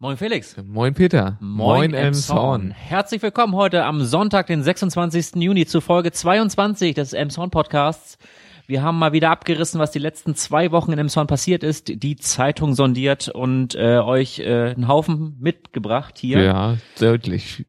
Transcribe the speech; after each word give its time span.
Moin 0.00 0.16
Felix. 0.16 0.56
Moin 0.66 0.92
Peter. 0.92 1.38
Moin, 1.40 1.94
Emshorn. 1.94 2.72
Herzlich 2.72 3.22
willkommen 3.22 3.54
heute 3.54 3.84
am 3.84 4.02
Sonntag, 4.04 4.48
den 4.48 4.60
26. 4.62 5.36
Juni 5.36 5.66
zu 5.66 5.80
Folge 5.80 6.10
22 6.10 6.94
des 6.94 7.12
Emshorn 7.12 7.50
Podcasts. 7.50 8.18
Wir 8.66 8.82
haben 8.82 8.98
mal 8.98 9.12
wieder 9.12 9.30
abgerissen, 9.30 9.78
was 9.78 9.92
die 9.92 10.00
letzten 10.00 10.34
zwei 10.34 10.72
Wochen 10.72 10.92
in 10.92 10.98
Emshorn 10.98 11.28
passiert 11.28 11.62
ist, 11.62 12.02
die 12.02 12.16
Zeitung 12.16 12.74
sondiert 12.74 13.28
und 13.28 13.76
äh, 13.76 13.98
euch 13.98 14.40
äh, 14.40 14.72
einen 14.72 14.88
Haufen 14.88 15.36
mitgebracht 15.38 16.18
hier. 16.18 16.42
Ja, 16.42 16.76
deutlich. 16.98 17.64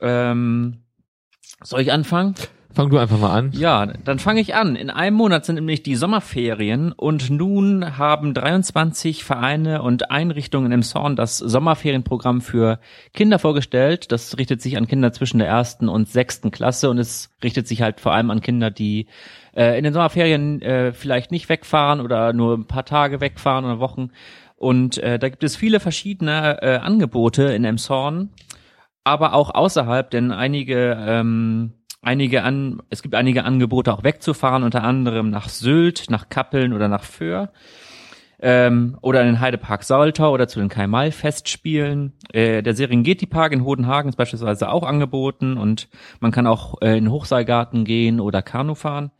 Ähm, 0.00 0.78
soll 1.62 1.82
ich 1.82 1.92
anfangen? 1.92 2.34
Fang 2.74 2.90
du 2.90 2.98
einfach 2.98 3.18
mal 3.18 3.34
an. 3.34 3.50
Ja, 3.54 3.86
dann 3.86 4.18
fange 4.18 4.40
ich 4.40 4.54
an. 4.54 4.76
In 4.76 4.90
einem 4.90 5.16
Monat 5.16 5.46
sind 5.46 5.54
nämlich 5.54 5.82
die 5.82 5.96
Sommerferien 5.96 6.92
und 6.92 7.30
nun 7.30 7.96
haben 7.96 8.34
23 8.34 9.24
Vereine 9.24 9.80
und 9.80 10.10
Einrichtungen 10.10 10.70
im 10.70 10.82
Zorn 10.82 11.16
das 11.16 11.38
Sommerferienprogramm 11.38 12.42
für 12.42 12.78
Kinder 13.14 13.38
vorgestellt. 13.38 14.12
Das 14.12 14.36
richtet 14.36 14.60
sich 14.60 14.76
an 14.76 14.86
Kinder 14.86 15.12
zwischen 15.12 15.38
der 15.38 15.48
ersten 15.48 15.88
und 15.88 16.08
sechsten 16.08 16.50
Klasse 16.50 16.90
und 16.90 16.98
es 16.98 17.30
richtet 17.42 17.66
sich 17.66 17.80
halt 17.80 18.00
vor 18.00 18.12
allem 18.12 18.30
an 18.30 18.42
Kinder, 18.42 18.70
die 18.70 19.06
äh, 19.56 19.78
in 19.78 19.84
den 19.84 19.94
Sommerferien 19.94 20.60
äh, 20.60 20.92
vielleicht 20.92 21.30
nicht 21.30 21.48
wegfahren 21.48 22.00
oder 22.00 22.34
nur 22.34 22.54
ein 22.54 22.66
paar 22.66 22.84
Tage 22.84 23.22
wegfahren 23.22 23.64
oder 23.64 23.80
Wochen. 23.80 24.10
Und 24.56 24.98
äh, 24.98 25.18
da 25.18 25.30
gibt 25.30 25.42
es 25.42 25.56
viele 25.56 25.80
verschiedene 25.80 26.62
äh, 26.62 26.76
Angebote 26.76 27.44
in 27.44 27.64
Emshorn, 27.64 28.30
aber 29.04 29.32
auch 29.32 29.54
außerhalb, 29.54 30.10
denn 30.10 30.32
einige 30.32 30.98
ähm, 31.00 31.72
einige 32.08 32.42
an, 32.42 32.82
es 32.88 33.02
gibt 33.02 33.14
einige 33.14 33.44
Angebote 33.44 33.92
auch 33.92 34.02
wegzufahren, 34.02 34.62
unter 34.62 34.82
anderem 34.82 35.28
nach 35.28 35.50
Sylt, 35.50 36.06
nach 36.08 36.30
Kappeln 36.30 36.72
oder 36.72 36.88
nach 36.88 37.04
Föhr. 37.04 37.50
Ähm, 38.40 38.96
oder 39.02 39.20
in 39.20 39.26
den 39.26 39.40
Heidepark 39.40 39.82
Saltau 39.82 40.32
oder 40.32 40.48
zu 40.48 40.60
den 40.60 40.68
Kai-Mai-Festspielen. 40.68 42.12
Äh, 42.32 42.62
der 42.62 42.74
Serengeti-Park 42.74 43.52
in 43.52 43.64
Hodenhagen 43.64 44.08
ist 44.08 44.16
beispielsweise 44.16 44.70
auch 44.70 44.84
angeboten 44.84 45.58
und 45.58 45.88
man 46.20 46.30
kann 46.30 46.46
auch 46.46 46.80
äh, 46.80 46.96
in 46.96 47.04
den 47.04 47.12
Hochseilgarten 47.12 47.84
gehen 47.84 48.20
oder 48.20 48.40
Kanu 48.40 48.74
fahren. 48.74 49.10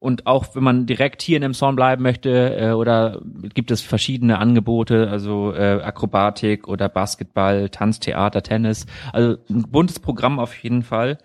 Und 0.00 0.26
auch 0.26 0.54
wenn 0.54 0.64
man 0.64 0.86
direkt 0.86 1.22
hier 1.22 1.36
in 1.36 1.42
Emshorn 1.42 1.76
bleiben 1.76 2.02
möchte, 2.02 2.56
äh, 2.56 2.72
oder 2.72 3.20
gibt 3.54 3.70
es 3.70 3.82
verschiedene 3.82 4.38
Angebote, 4.38 5.08
also 5.08 5.54
äh, 5.54 5.80
Akrobatik 5.82 6.68
oder 6.68 6.88
Basketball, 6.88 7.68
Tanztheater, 7.68 8.42
Tennis. 8.42 8.86
Also 9.12 9.36
ein 9.48 9.62
buntes 9.70 10.00
Programm 10.00 10.38
auf 10.40 10.54
jeden 10.56 10.82
Fall. 10.82 11.18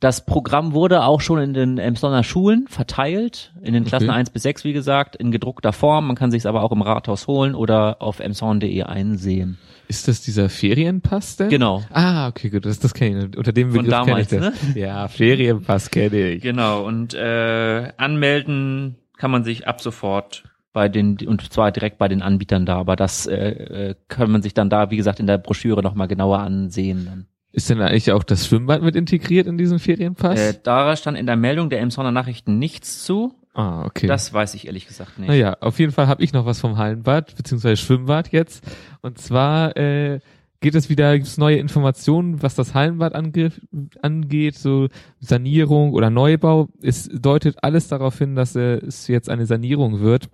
Das 0.00 0.24
Programm 0.24 0.72
wurde 0.72 1.02
auch 1.02 1.20
schon 1.20 1.38
in 1.38 1.52
den 1.52 1.76
Emsonner 1.76 2.24
Schulen 2.24 2.66
verteilt, 2.68 3.52
in 3.60 3.74
den 3.74 3.84
Klassen 3.84 4.08
okay. 4.08 4.18
1 4.18 4.30
bis 4.30 4.44
6, 4.44 4.64
wie 4.64 4.72
gesagt, 4.72 5.14
in 5.14 5.30
gedruckter 5.30 5.74
Form. 5.74 6.06
Man 6.06 6.16
kann 6.16 6.30
sich 6.30 6.46
aber 6.46 6.62
auch 6.62 6.72
im 6.72 6.80
Rathaus 6.80 7.26
holen 7.26 7.54
oder 7.54 8.00
auf 8.00 8.18
emson.de 8.18 8.82
einsehen. 8.84 9.58
Ist 9.88 10.08
das 10.08 10.22
dieser 10.22 10.48
Ferienpass 10.48 11.36
denn? 11.36 11.50
Genau. 11.50 11.82
Ah, 11.92 12.28
okay, 12.28 12.48
gut, 12.48 12.64
das, 12.64 12.78
das 12.78 12.94
kenne 12.94 13.28
ich. 13.30 13.36
Unter 13.36 13.52
dem 13.52 13.72
Begriff 13.72 14.06
kenne 14.06 14.20
ich 14.22 14.28
das. 14.28 14.40
Ne? 14.40 14.80
Ja, 14.80 15.06
Ferienpass 15.08 15.90
kenne 15.90 16.30
ich. 16.30 16.42
Genau, 16.42 16.82
und 16.86 17.12
äh, 17.12 17.92
anmelden 17.98 18.96
kann 19.18 19.30
man 19.30 19.44
sich 19.44 19.68
ab 19.68 19.82
sofort 19.82 20.44
bei 20.72 20.88
den 20.88 21.18
und 21.26 21.52
zwar 21.52 21.72
direkt 21.72 21.98
bei 21.98 22.08
den 22.08 22.22
Anbietern 22.22 22.64
da, 22.64 22.76
aber 22.76 22.96
das 22.96 23.26
äh, 23.26 23.36
äh 23.36 23.94
kann 24.08 24.30
man 24.30 24.40
sich 24.40 24.54
dann 24.54 24.70
da, 24.70 24.90
wie 24.90 24.96
gesagt, 24.96 25.20
in 25.20 25.26
der 25.26 25.36
Broschüre 25.36 25.82
nochmal 25.82 26.08
genauer 26.08 26.38
ansehen. 26.38 27.04
Dann. 27.04 27.26
Ist 27.52 27.68
denn 27.68 27.80
eigentlich 27.80 28.12
auch 28.12 28.22
das 28.22 28.46
Schwimmbad 28.46 28.82
mit 28.82 28.94
integriert 28.94 29.46
in 29.46 29.58
diesem 29.58 29.78
Ferienpass? 29.78 30.38
Äh, 30.38 30.54
da 30.62 30.94
stand 30.96 31.18
in 31.18 31.26
der 31.26 31.36
Meldung 31.36 31.68
der 31.68 31.80
Emsonner 31.80 32.12
Nachrichten 32.12 32.58
nichts 32.58 33.04
zu. 33.04 33.34
Ah, 33.54 33.84
okay. 33.84 34.06
Das 34.06 34.32
weiß 34.32 34.54
ich 34.54 34.68
ehrlich 34.68 34.86
gesagt 34.86 35.18
nicht. 35.18 35.28
Naja, 35.28 35.56
auf 35.60 35.80
jeden 35.80 35.92
Fall 35.92 36.06
habe 36.06 36.22
ich 36.22 36.32
noch 36.32 36.46
was 36.46 36.60
vom 36.60 36.78
Hallenbad, 36.78 37.34
beziehungsweise 37.36 37.76
Schwimmbad 37.76 38.30
jetzt. 38.30 38.64
Und 39.02 39.18
zwar 39.18 39.76
äh, 39.76 40.20
geht 40.60 40.76
es 40.76 40.88
wieder, 40.88 41.16
gibt 41.16 41.26
es 41.26 41.38
neue 41.38 41.56
Informationen, 41.56 42.42
was 42.42 42.54
das 42.54 42.74
Hallenbad 42.74 43.14
angeht, 43.14 44.54
so 44.54 44.88
Sanierung 45.18 45.92
oder 45.92 46.10
Neubau. 46.10 46.68
Es 46.80 47.08
deutet 47.12 47.64
alles 47.64 47.88
darauf 47.88 48.16
hin, 48.18 48.36
dass 48.36 48.54
äh, 48.54 48.76
es 48.76 49.08
jetzt 49.08 49.28
eine 49.28 49.46
Sanierung 49.46 50.00
wird. 50.00 50.28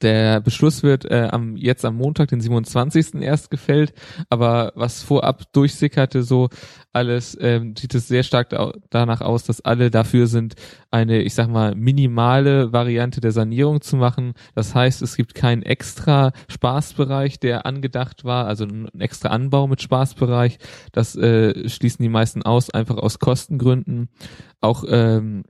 Der 0.00 0.40
Beschluss 0.40 0.82
wird 0.82 1.04
äh, 1.10 1.28
am 1.30 1.56
jetzt 1.56 1.84
am 1.84 1.96
Montag, 1.96 2.28
den 2.28 2.40
27. 2.40 3.14
erst 3.20 3.50
gefällt, 3.50 3.92
aber 4.30 4.72
was 4.76 5.02
vorab 5.02 5.52
durchsickerte, 5.52 6.22
so 6.22 6.50
alles 6.92 7.36
ähm, 7.40 7.74
sieht 7.76 7.94
es 7.94 8.06
sehr 8.06 8.22
stark 8.22 8.50
da, 8.50 8.72
danach 8.90 9.20
aus, 9.22 9.44
dass 9.44 9.60
alle 9.60 9.90
dafür 9.90 10.28
sind, 10.28 10.54
eine, 10.90 11.22
ich 11.22 11.34
sag 11.34 11.48
mal, 11.48 11.74
minimale 11.74 12.72
Variante 12.72 13.20
der 13.20 13.32
Sanierung 13.32 13.80
zu 13.80 13.96
machen. 13.96 14.34
Das 14.54 14.74
heißt, 14.74 15.02
es 15.02 15.16
gibt 15.16 15.34
keinen 15.34 15.62
extra 15.62 16.32
Spaßbereich, 16.48 17.40
der 17.40 17.66
angedacht 17.66 18.24
war, 18.24 18.46
also 18.46 18.64
ein 18.64 18.88
extra 19.00 19.30
Anbau 19.30 19.66
mit 19.66 19.82
Spaßbereich. 19.82 20.58
Das 20.92 21.16
äh, 21.16 21.68
schließen 21.68 22.02
die 22.02 22.08
meisten 22.08 22.42
aus, 22.42 22.70
einfach 22.70 22.98
aus 22.98 23.18
Kostengründen. 23.18 24.10
Auch 24.60 24.84
ähm, 24.86 25.42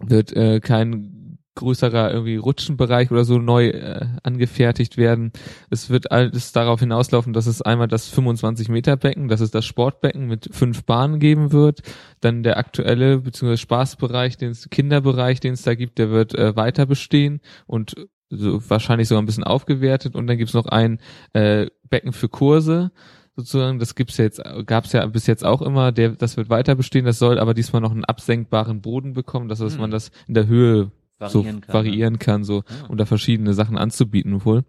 wird 0.00 0.32
äh, 0.32 0.60
kein 0.60 1.29
größerer 1.54 2.12
irgendwie 2.12 2.36
Rutschenbereich 2.36 3.10
oder 3.10 3.24
so 3.24 3.38
neu 3.38 3.68
äh, 3.68 4.06
angefertigt 4.22 4.96
werden. 4.96 5.32
Es 5.68 5.90
wird 5.90 6.12
alles 6.12 6.52
darauf 6.52 6.80
hinauslaufen, 6.80 7.32
dass 7.32 7.46
es 7.46 7.62
einmal 7.62 7.88
das 7.88 8.08
25 8.08 8.68
Meter 8.68 8.96
Becken, 8.96 9.28
das 9.28 9.40
ist 9.40 9.54
das 9.54 9.66
Sportbecken 9.66 10.26
mit 10.26 10.48
fünf 10.52 10.84
Bahnen 10.84 11.18
geben 11.18 11.52
wird. 11.52 11.82
Dann 12.20 12.42
der 12.42 12.56
aktuelle 12.56 13.18
bzw. 13.18 13.56
Spaßbereich, 13.56 14.36
den 14.36 14.54
Kinderbereich, 14.70 15.40
den 15.40 15.54
es 15.54 15.62
da 15.62 15.74
gibt, 15.74 15.98
der 15.98 16.10
wird 16.10 16.34
äh, 16.34 16.56
weiter 16.56 16.86
bestehen 16.86 17.40
und 17.66 17.94
so 18.30 18.62
wahrscheinlich 18.70 19.08
sogar 19.08 19.22
ein 19.22 19.26
bisschen 19.26 19.44
aufgewertet. 19.44 20.14
Und 20.14 20.28
dann 20.28 20.38
gibt's 20.38 20.54
noch 20.54 20.66
ein 20.66 21.00
äh, 21.32 21.66
Becken 21.88 22.12
für 22.12 22.28
Kurse 22.28 22.92
sozusagen, 23.36 23.78
das 23.78 23.94
gibt's 23.94 24.16
ja 24.18 24.24
jetzt, 24.24 24.42
gab's 24.66 24.92
ja 24.92 25.04
bis 25.06 25.26
jetzt 25.26 25.44
auch 25.44 25.62
immer, 25.62 25.92
der, 25.92 26.10
das 26.10 26.36
wird 26.36 26.50
weiter 26.50 26.74
bestehen, 26.74 27.04
das 27.04 27.18
soll 27.18 27.38
aber 27.38 27.54
diesmal 27.54 27.80
noch 27.80 27.92
einen 27.92 28.04
absenkbaren 28.04 28.80
Boden 28.82 29.14
bekommen, 29.14 29.48
dass, 29.48 29.60
dass 29.60 29.74
hm. 29.74 29.80
man 29.80 29.90
das 29.90 30.10
in 30.28 30.34
der 30.34 30.46
Höhe 30.46 30.90
variieren 31.20 31.60
so 31.60 31.60
kann, 31.60 31.74
variieren 31.74 32.12
ne? 32.14 32.18
kann, 32.18 32.44
so 32.44 32.56
ja. 32.56 32.86
um 32.88 32.96
da 32.96 33.06
verschiedene 33.06 33.54
Sachen 33.54 33.76
anzubieten 33.78 34.44
wohl. 34.44 34.64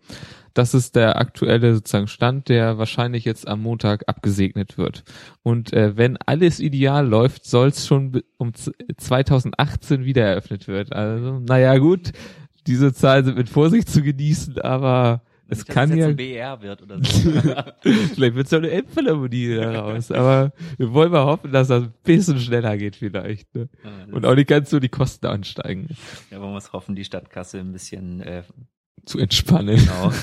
Das 0.53 0.73
ist 0.73 0.95
der 0.97 1.17
aktuelle 1.17 1.75
sozusagen 1.75 2.07
Stand, 2.07 2.50
der 2.50 2.78
wahrscheinlich 2.78 3.23
jetzt 3.23 3.47
am 3.47 3.62
Montag 3.62 4.03
abgesegnet 4.07 4.78
wird. 4.78 5.03
Und 5.44 5.72
äh, 5.72 5.95
wenn 5.95 6.17
alles 6.17 6.59
ideal 6.59 7.07
läuft, 7.07 7.45
soll 7.45 7.69
es 7.69 7.88
schon 7.88 8.22
um 8.38 8.51
2018 8.53 10.03
wieder 10.03 10.25
eröffnet 10.25 10.67
wird. 10.67 10.91
Also, 10.91 11.40
naja 11.40 11.78
gut, 11.78 12.11
diese 12.67 12.94
Zahlen 12.94 13.25
sind 13.25 13.38
mit 13.38 13.50
Vorsicht 13.50 13.88
zu 13.88 14.01
genießen, 14.01 14.59
aber 14.59 15.22
es 15.51 15.66
kann 15.66 15.95
ja. 15.97 16.09
BR 16.12 16.62
wird 16.62 16.81
oder 16.81 17.03
so. 17.03 17.29
vielleicht 17.81 18.35
wird 18.35 18.45
es 18.45 18.51
ja 18.51 18.57
eine 18.57 18.69
Elbphilharmonie 18.72 19.56
daraus. 19.56 20.09
Aber 20.09 20.53
wir 20.78 20.94
wollen 20.94 21.12
mal 21.12 21.25
hoffen, 21.25 21.51
dass 21.51 21.67
das 21.67 21.84
ein 21.84 21.94
bisschen 22.03 22.39
schneller 22.39 22.78
geht 22.78 22.95
vielleicht. 22.95 23.53
Ne? 23.53 23.67
Ja, 23.84 24.13
Und 24.13 24.25
auch 24.25 24.35
nicht 24.35 24.47
ganz 24.47 24.69
so 24.69 24.79
die 24.79 24.88
Kosten 24.88 25.28
ansteigen. 25.28 25.90
Ja, 26.29 26.40
man 26.40 26.53
muss 26.53 26.72
hoffen, 26.72 26.95
die 26.95 27.03
Stadtkasse 27.03 27.59
ein 27.59 27.73
bisschen 27.73 28.22
äh, 28.22 28.44
zu 29.06 29.19
entspannen. 29.19 29.75
Genau. 29.75 30.13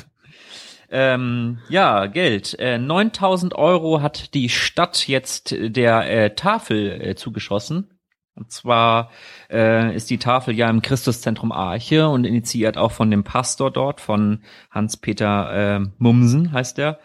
Ähm, 0.91 1.59
ja, 1.69 2.07
Geld. 2.07 2.59
Äh, 2.59 2.79
9000 2.79 3.55
Euro 3.55 4.01
hat 4.01 4.33
die 4.33 4.49
Stadt 4.49 5.07
jetzt 5.09 5.55
der 5.55 6.11
äh, 6.11 6.35
Tafel 6.35 7.01
äh, 7.03 7.15
zugeschossen. 7.15 7.98
Und 8.39 8.53
zwar 8.53 9.11
äh, 9.51 9.95
ist 9.95 10.11
die 10.11 10.19
Tafel 10.19 10.55
ja 10.55 10.71
im 10.71 10.81
Christuszentrum 10.81 11.51
Arche 11.51 12.09
und 12.09 12.25
initiiert 12.25 12.79
auch 12.79 12.93
von 12.93 13.11
dem 13.11 13.25
Pastor 13.25 13.73
dort, 13.73 14.01
von 14.01 14.43
Hans-Peter 14.71 15.81
äh, 15.81 15.87
Mumsen 15.99 16.53
heißt 16.53 16.79
der. 16.79 17.01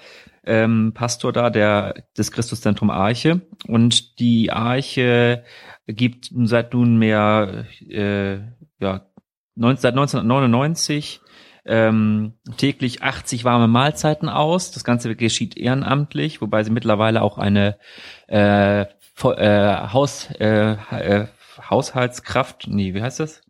Ähm, 0.45 0.91
Pastor 0.94 1.31
da 1.31 1.49
der 1.49 2.03
des 2.17 2.31
Christuszentrum 2.31 2.89
Arche 2.89 3.41
und 3.66 4.19
die 4.19 4.51
Arche 4.51 5.44
gibt 5.88 6.31
seit 6.44 6.73
nunmehr 6.73 7.65
äh, 7.89 8.39
ja 8.79 9.07
19, 9.55 9.81
seit 9.81 9.94
1999 9.94 11.21
ähm, 11.65 12.33
täglich 12.57 13.03
80 13.03 13.45
warme 13.45 13.67
Mahlzeiten 13.67 14.27
aus. 14.27 14.71
Das 14.71 14.83
Ganze 14.83 15.15
geschieht 15.15 15.55
ehrenamtlich, 15.55 16.41
wobei 16.41 16.63
sie 16.63 16.71
mittlerweile 16.71 17.21
auch 17.21 17.38
eine 17.38 17.77
äh, 18.27 18.85
äh, 19.24 19.88
Haus, 19.94 20.30
äh, 20.39 20.74
äh, 20.74 21.27
Haushaltskraft, 21.69 22.68
nee, 22.68 22.94
wie 22.94 23.01
heißt 23.01 23.19
das? 23.19 23.42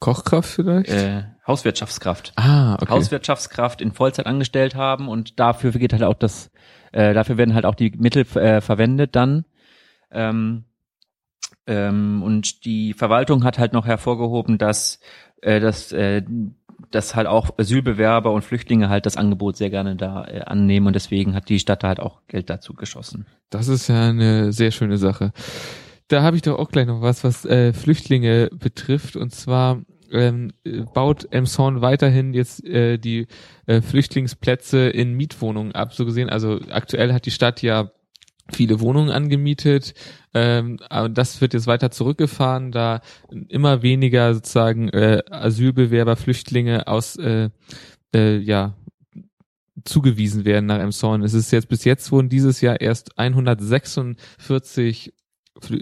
Kochkraft 0.00 0.48
vielleicht? 0.48 0.90
Äh, 0.90 1.24
Hauswirtschaftskraft. 1.46 2.32
Ah, 2.36 2.74
okay. 2.74 2.88
Hauswirtschaftskraft 2.88 3.80
in 3.80 3.92
Vollzeit 3.92 4.26
angestellt 4.26 4.74
haben 4.74 5.08
und 5.08 5.38
dafür 5.38 5.72
geht 5.72 5.92
halt 5.92 6.02
auch 6.02 6.14
das, 6.14 6.50
äh, 6.92 7.12
dafür 7.12 7.36
werden 7.36 7.54
halt 7.54 7.66
auch 7.66 7.74
die 7.74 7.90
Mittel 7.96 8.22
äh, 8.36 8.60
verwendet 8.60 9.14
dann. 9.14 9.44
Ähm, 10.10 10.64
ähm, 11.66 12.22
und 12.22 12.64
die 12.64 12.94
Verwaltung 12.94 13.44
hat 13.44 13.58
halt 13.58 13.72
noch 13.72 13.86
hervorgehoben, 13.86 14.58
dass, 14.58 15.00
äh, 15.42 15.60
dass 15.60 15.92
äh, 15.92 16.22
dass 16.90 17.14
halt 17.14 17.26
auch 17.26 17.58
Asylbewerber 17.58 18.32
und 18.32 18.42
Flüchtlinge 18.42 18.88
halt 18.88 19.06
das 19.06 19.16
Angebot 19.16 19.56
sehr 19.56 19.70
gerne 19.70 19.96
da 19.96 20.24
äh, 20.24 20.40
annehmen 20.40 20.86
und 20.86 20.94
deswegen 20.94 21.34
hat 21.34 21.48
die 21.48 21.58
Stadt 21.58 21.82
da 21.82 21.88
halt 21.88 22.00
auch 22.00 22.20
Geld 22.26 22.50
dazu 22.50 22.74
geschossen. 22.74 23.26
Das 23.48 23.68
ist 23.68 23.88
ja 23.88 24.08
eine 24.08 24.52
sehr 24.52 24.70
schöne 24.70 24.96
Sache. 24.96 25.32
Da 26.08 26.22
habe 26.22 26.36
ich 26.36 26.42
doch 26.42 26.58
auch 26.58 26.70
gleich 26.70 26.86
noch 26.86 27.02
was, 27.02 27.22
was 27.22 27.44
äh, 27.44 27.72
Flüchtlinge 27.72 28.50
betrifft 28.52 29.16
und 29.16 29.32
zwar 29.32 29.82
ähm, 30.10 30.52
baut 30.92 31.28
Emshorn 31.30 31.82
weiterhin 31.82 32.34
jetzt 32.34 32.64
äh, 32.64 32.98
die 32.98 33.28
äh, 33.66 33.80
Flüchtlingsplätze 33.80 34.88
in 34.88 35.14
Mietwohnungen 35.14 35.72
ab, 35.72 35.94
so 35.94 36.04
gesehen. 36.04 36.28
Also 36.28 36.60
aktuell 36.70 37.12
hat 37.12 37.26
die 37.26 37.30
Stadt 37.30 37.62
ja 37.62 37.92
viele 38.52 38.80
Wohnungen 38.80 39.10
angemietet. 39.10 39.94
Ähm, 40.34 40.78
aber 40.88 41.08
das 41.08 41.40
wird 41.40 41.54
jetzt 41.54 41.66
weiter 41.66 41.90
zurückgefahren, 41.90 42.72
da 42.72 43.00
immer 43.48 43.82
weniger 43.82 44.34
sozusagen 44.34 44.88
äh, 44.90 45.22
Asylbewerber, 45.30 46.16
Flüchtlinge 46.16 46.86
aus 46.86 47.16
äh, 47.16 47.50
äh, 48.14 48.38
ja 48.38 48.74
zugewiesen 49.84 50.44
werden 50.44 50.66
nach 50.66 50.78
Emshorn. 50.78 51.22
Es 51.22 51.34
ist 51.34 51.50
jetzt 51.52 51.68
bis 51.68 51.84
jetzt 51.84 52.12
wurden 52.12 52.28
dieses 52.28 52.60
Jahr 52.60 52.80
erst 52.80 53.18
146 53.18 55.12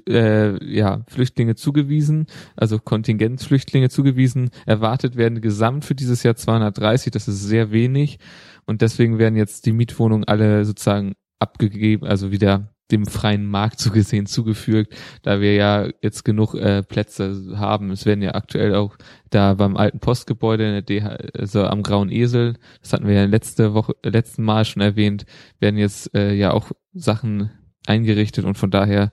äh, 0.08 0.64
ja, 0.64 1.04
Flüchtlinge 1.08 1.54
zugewiesen, 1.54 2.26
also 2.56 2.78
Kontingentflüchtlinge 2.78 3.90
zugewiesen. 3.90 4.50
Erwartet 4.66 5.16
werden 5.16 5.40
gesamt 5.40 5.84
für 5.84 5.94
dieses 5.94 6.22
Jahr 6.22 6.36
230, 6.36 7.12
das 7.12 7.28
ist 7.28 7.42
sehr 7.42 7.70
wenig. 7.70 8.18
Und 8.66 8.82
deswegen 8.82 9.18
werden 9.18 9.36
jetzt 9.36 9.66
die 9.66 9.72
Mietwohnungen 9.72 10.24
alle 10.24 10.64
sozusagen 10.64 11.14
abgegeben, 11.38 12.06
also 12.06 12.31
wieder 12.31 12.69
dem 12.90 13.06
freien 13.06 13.46
Markt 13.46 13.81
so 13.81 13.90
gesehen 13.90 14.26
zugefügt, 14.26 14.94
da 15.23 15.40
wir 15.40 15.55
ja 15.55 15.88
jetzt 16.02 16.25
genug 16.25 16.55
äh, 16.55 16.82
Plätze 16.82 17.55
haben. 17.56 17.90
Es 17.90 18.06
werden 18.06 18.23
ja 18.23 18.35
aktuell 18.35 18.75
auch 18.75 18.96
da 19.31 19.55
beim 19.55 19.76
alten 19.76 20.00
Postgebäude 20.00 20.64
in 20.64 20.73
der 20.73 20.82
DH, 20.82 21.38
also 21.38 21.64
am 21.67 21.82
Grauen 21.82 22.11
Esel, 22.11 22.55
das 22.81 22.93
hatten 22.93 23.06
wir 23.06 23.14
ja 23.14 23.25
letzte 23.25 23.75
Woche, 23.75 23.94
letzten 24.02 24.43
Mal 24.43 24.64
schon 24.64 24.82
erwähnt, 24.82 25.26
werden 25.61 25.76
jetzt 25.76 26.14
äh, 26.14 26.32
ja 26.32 26.52
auch 26.52 26.70
Sachen 26.94 27.50
eingerichtet 27.87 28.44
und 28.44 28.56
von 28.56 28.70
daher 28.70 29.12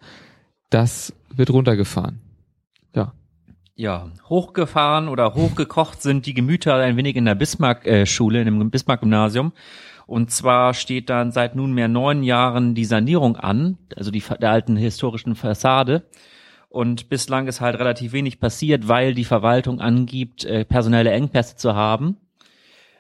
das 0.70 1.14
wird 1.34 1.52
runtergefahren. 1.52 2.22
Ja. 2.96 3.14
Ja, 3.76 4.10
hochgefahren 4.30 5.10
oder 5.10 5.34
hochgekocht 5.34 6.02
sind 6.02 6.26
die 6.26 6.34
Gemüter 6.34 6.76
ein 6.76 6.96
wenig 6.96 7.18
in 7.18 7.26
der 7.26 7.36
Bismarck-Schule, 7.36 8.42
in 8.42 8.60
dem 8.60 8.72
Bismarck-Gymnasium. 8.72 9.52
Und 10.08 10.32
zwar 10.32 10.74
steht 10.74 11.10
dann 11.10 11.32
seit 11.32 11.56
nunmehr 11.56 11.88
neun 11.88 12.24
Jahren 12.24 12.76
die 12.76 12.86
Sanierung 12.86 13.38
an, 13.38 13.78
also 13.96 14.12
die 14.12 14.24
der 14.40 14.52
alten 14.52 14.76
historischen 14.76 15.36
Fassade. 15.36 16.04
Und 16.70 17.10
bislang 17.10 17.48
ist 17.48 17.62
halt 17.62 17.80
relativ 17.80 18.12
wenig 18.12 18.40
passiert, 18.40 18.88
weil 18.88 19.14
die 19.14 19.24
Verwaltung 19.24 19.80
angibt, 19.80 20.44
äh, 20.46 20.66
personelle 20.66 21.12
Engpässe 21.12 21.56
zu 21.56 21.74
haben. 21.74 22.18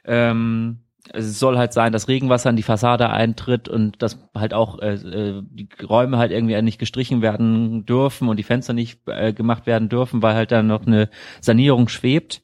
Ähm, 0.05 0.79
es 1.13 1.39
soll 1.39 1.57
halt 1.57 1.73
sein, 1.73 1.91
dass 1.91 2.07
Regenwasser 2.07 2.49
in 2.49 2.55
die 2.55 2.63
Fassade 2.63 3.09
eintritt 3.09 3.67
und 3.69 4.01
dass 4.01 4.17
halt 4.33 4.53
auch 4.53 4.79
äh, 4.79 4.93
äh, 4.93 5.43
die 5.45 5.67
Räume 5.83 6.17
halt 6.17 6.31
irgendwie 6.31 6.59
nicht 6.61 6.79
gestrichen 6.79 7.21
werden 7.21 7.85
dürfen 7.85 8.27
und 8.27 8.37
die 8.37 8.43
Fenster 8.43 8.73
nicht 8.73 8.99
äh, 9.07 9.33
gemacht 9.33 9.67
werden 9.67 9.89
dürfen, 9.89 10.21
weil 10.21 10.35
halt 10.35 10.51
dann 10.51 10.67
noch 10.67 10.85
eine 10.85 11.09
Sanierung 11.41 11.87
schwebt. 11.87 12.41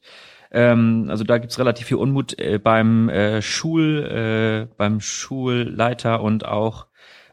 Ähm, 0.52 1.06
also 1.08 1.24
da 1.24 1.38
gibt's 1.38 1.58
relativ 1.58 1.86
viel 1.86 1.96
Unmut 1.96 2.38
äh, 2.38 2.58
beim 2.58 3.08
äh, 3.08 3.40
Schul, 3.40 4.68
äh, 4.68 4.74
beim 4.76 5.00
Schulleiter 5.00 6.22
und 6.22 6.44
auch 6.44 6.86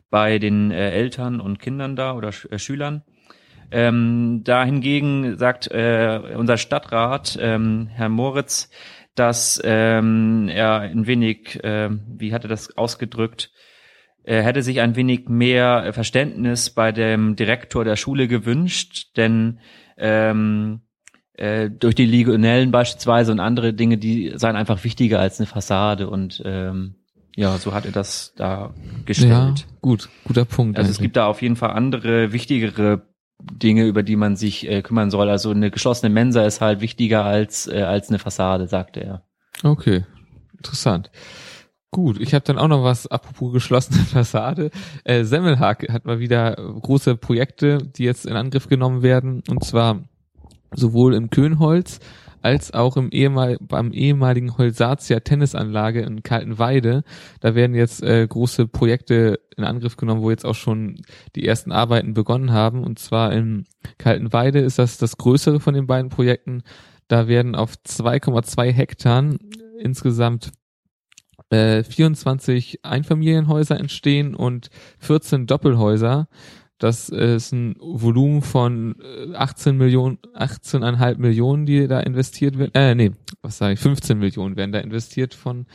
bei 0.09 0.39
den 0.39 0.71
äh, 0.71 0.91
Eltern 0.91 1.41
und 1.41 1.59
Kindern 1.59 1.95
da 1.95 2.13
oder 2.13 2.31
Sch 2.31 2.45
äh, 2.49 2.57
Schülern. 2.57 3.03
Ähm, 3.71 4.41
da 4.45 4.63
hingegen 4.63 5.37
sagt 5.37 5.67
äh, 5.67 6.19
unser 6.35 6.57
Stadtrat, 6.57 7.37
ähm, 7.39 7.87
Herr 7.91 8.09
Moritz, 8.09 8.71
dass 9.15 9.61
ähm, 9.63 10.47
er 10.47 10.79
ein 10.79 11.05
wenig, 11.05 11.61
äh, 11.63 11.89
wie 11.91 12.33
hat 12.33 12.45
er 12.45 12.49
das 12.49 12.77
ausgedrückt, 12.77 13.51
er 14.23 14.43
hätte 14.43 14.63
sich 14.63 14.79
ein 14.79 14.95
wenig 14.95 15.27
mehr 15.27 15.91
Verständnis 15.93 16.69
bei 16.69 16.91
dem 16.91 17.35
Direktor 17.35 17.83
der 17.83 17.95
Schule 17.95 18.27
gewünscht, 18.27 19.17
denn 19.17 19.59
ähm, 19.97 20.81
äh, 21.39 21.69
durch 21.69 21.95
die 21.95 22.05
Legionellen 22.05 22.71
beispielsweise 22.71 23.31
und 23.31 23.39
andere 23.39 23.73
Dinge, 23.73 23.97
die 23.97 24.33
seien 24.35 24.55
einfach 24.55 24.83
wichtiger 24.83 25.19
als 25.19 25.39
eine 25.39 25.47
Fassade 25.47 26.09
und 26.09 26.41
ähm, 26.45 26.95
ja, 27.35 27.57
so 27.57 27.73
hat 27.73 27.85
er 27.85 27.93
das 27.93 28.33
da 28.35 28.73
gestellt. 29.05 29.31
Ja, 29.31 29.55
gut, 29.81 30.09
guter 30.25 30.43
Punkt. 30.43 30.77
Also 30.77 30.87
eigentlich. 30.87 30.97
es 30.97 31.01
gibt 31.01 31.15
da 31.15 31.27
auf 31.27 31.41
jeden 31.41 31.55
Fall 31.55 31.71
andere, 31.71 32.33
wichtigere 32.33 33.03
Dinge, 33.39 33.85
über 33.85 34.03
die 34.03 34.17
man 34.17 34.35
sich 34.35 34.67
äh, 34.67 34.81
kümmern 34.81 35.09
soll. 35.09 35.29
Also 35.29 35.51
eine 35.51 35.71
geschlossene 35.71 36.13
Mensa 36.13 36.43
ist 36.43 36.59
halt 36.59 36.81
wichtiger 36.81 37.23
als 37.23 37.67
äh, 37.67 37.83
als 37.83 38.09
eine 38.09 38.19
Fassade, 38.19 38.67
sagte 38.67 38.99
er. 38.99 39.23
Okay, 39.63 40.05
interessant. 40.57 41.09
Gut, 41.91 42.19
ich 42.19 42.33
habe 42.33 42.43
dann 42.43 42.59
auch 42.59 42.67
noch 42.67 42.83
was, 42.83 43.07
apropos 43.07 43.53
geschlossene 43.53 43.99
Fassade. 44.11 44.71
Äh, 45.05 45.23
Semmelhack 45.23 45.87
hat 45.89 46.03
mal 46.03 46.19
wieder 46.19 46.55
große 46.55 47.15
Projekte, 47.15 47.77
die 47.77 48.03
jetzt 48.03 48.25
in 48.25 48.35
Angriff 48.35 48.67
genommen 48.67 49.01
werden. 49.01 49.41
Und 49.47 49.63
zwar 49.63 50.03
sowohl 50.73 51.13
im 51.13 51.29
Könholz 51.29 51.99
als 52.41 52.73
auch 52.73 52.97
im 52.97 53.09
ehemal, 53.11 53.57
beim 53.59 53.91
ehemaligen 53.91 54.57
Holsatia 54.57 55.19
Tennisanlage 55.19 56.01
in 56.01 56.23
Kaltenweide. 56.23 57.03
Da 57.41 57.55
werden 57.55 57.75
jetzt 57.75 58.01
äh, 58.01 58.25
große 58.27 58.67
Projekte 58.67 59.39
in 59.57 59.63
Angriff 59.63 59.97
genommen, 59.97 60.21
wo 60.21 60.29
jetzt 60.29 60.45
auch 60.45 60.55
schon 60.55 61.01
die 61.35 61.45
ersten 61.45 61.71
Arbeiten 61.71 62.13
begonnen 62.13 62.51
haben. 62.51 62.83
Und 62.83 62.99
zwar 62.99 63.33
in 63.33 63.65
Kaltenweide 63.97 64.59
ist 64.59 64.79
das 64.79 64.97
das 64.97 65.17
größere 65.17 65.59
von 65.59 65.73
den 65.73 65.87
beiden 65.87 66.09
Projekten. 66.09 66.63
Da 67.07 67.27
werden 67.27 67.55
auf 67.55 67.73
2,2 67.85 68.71
Hektar 68.71 69.35
insgesamt 69.79 70.51
äh, 71.49 71.83
24 71.83 72.85
Einfamilienhäuser 72.85 73.79
entstehen 73.79 74.35
und 74.35 74.69
14 74.99 75.47
Doppelhäuser. 75.47 76.27
Das 76.79 77.09
ist 77.09 77.51
ein 77.51 77.75
Volumen 77.79 78.41
von 78.41 78.95
18 79.35 79.75
äh, 79.75 79.77
Millionen, 79.77 80.17
18,5 80.33 81.17
Millionen, 81.17 81.65
die 81.65 81.87
da 81.87 81.99
investiert 81.99 82.57
werden. 82.57 82.73
Äh, 82.73 82.95
nee, 82.95 83.11
was 83.41 83.57
sage 83.57 83.73
ich? 83.73 83.79
15 83.79 84.17
Millionen 84.17 84.55
werden 84.55 84.71
da 84.71 84.79
investiert 84.79 85.33
von, 85.33 85.65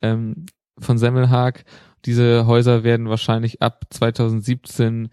ähm, 0.00 0.46
von 0.78 0.96
Semmelhag. 0.96 1.64
Diese 2.06 2.46
Häuser 2.46 2.82
werden 2.82 3.10
wahrscheinlich 3.10 3.60
ab 3.60 3.84
2017 3.90 5.10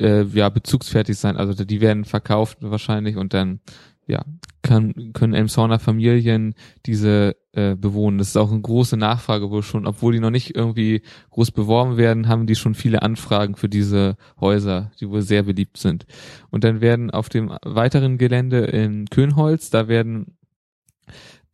äh, 0.00 0.24
ja 0.24 0.48
bezugsfertig 0.48 1.16
sein. 1.16 1.36
Also 1.36 1.64
die 1.64 1.80
werden 1.80 2.04
verkauft 2.04 2.58
wahrscheinlich 2.60 3.16
und 3.16 3.34
dann 3.34 3.60
ja, 4.08 4.24
kann, 4.62 5.12
können 5.12 5.34
Elmshorner 5.34 5.78
Familien 5.78 6.54
diese 6.86 7.36
äh, 7.58 7.74
bewohnen. 7.74 8.18
Das 8.18 8.28
ist 8.28 8.36
auch 8.36 8.52
eine 8.52 8.60
große 8.60 8.96
Nachfrage 8.96 9.50
wohl 9.50 9.64
schon, 9.64 9.84
obwohl 9.84 10.12
die 10.12 10.20
noch 10.20 10.30
nicht 10.30 10.54
irgendwie 10.54 11.02
groß 11.30 11.50
beworben 11.50 11.96
werden, 11.96 12.28
haben 12.28 12.46
die 12.46 12.54
schon 12.54 12.76
viele 12.76 13.02
Anfragen 13.02 13.56
für 13.56 13.68
diese 13.68 14.16
Häuser, 14.40 14.92
die 15.00 15.10
wohl 15.10 15.22
sehr 15.22 15.42
beliebt 15.42 15.76
sind. 15.76 16.06
Und 16.50 16.62
dann 16.62 16.80
werden 16.80 17.10
auf 17.10 17.28
dem 17.28 17.52
weiteren 17.64 18.16
Gelände 18.16 18.58
in 18.58 19.06
Könholz, 19.06 19.70
da 19.70 19.88
werden 19.88 20.38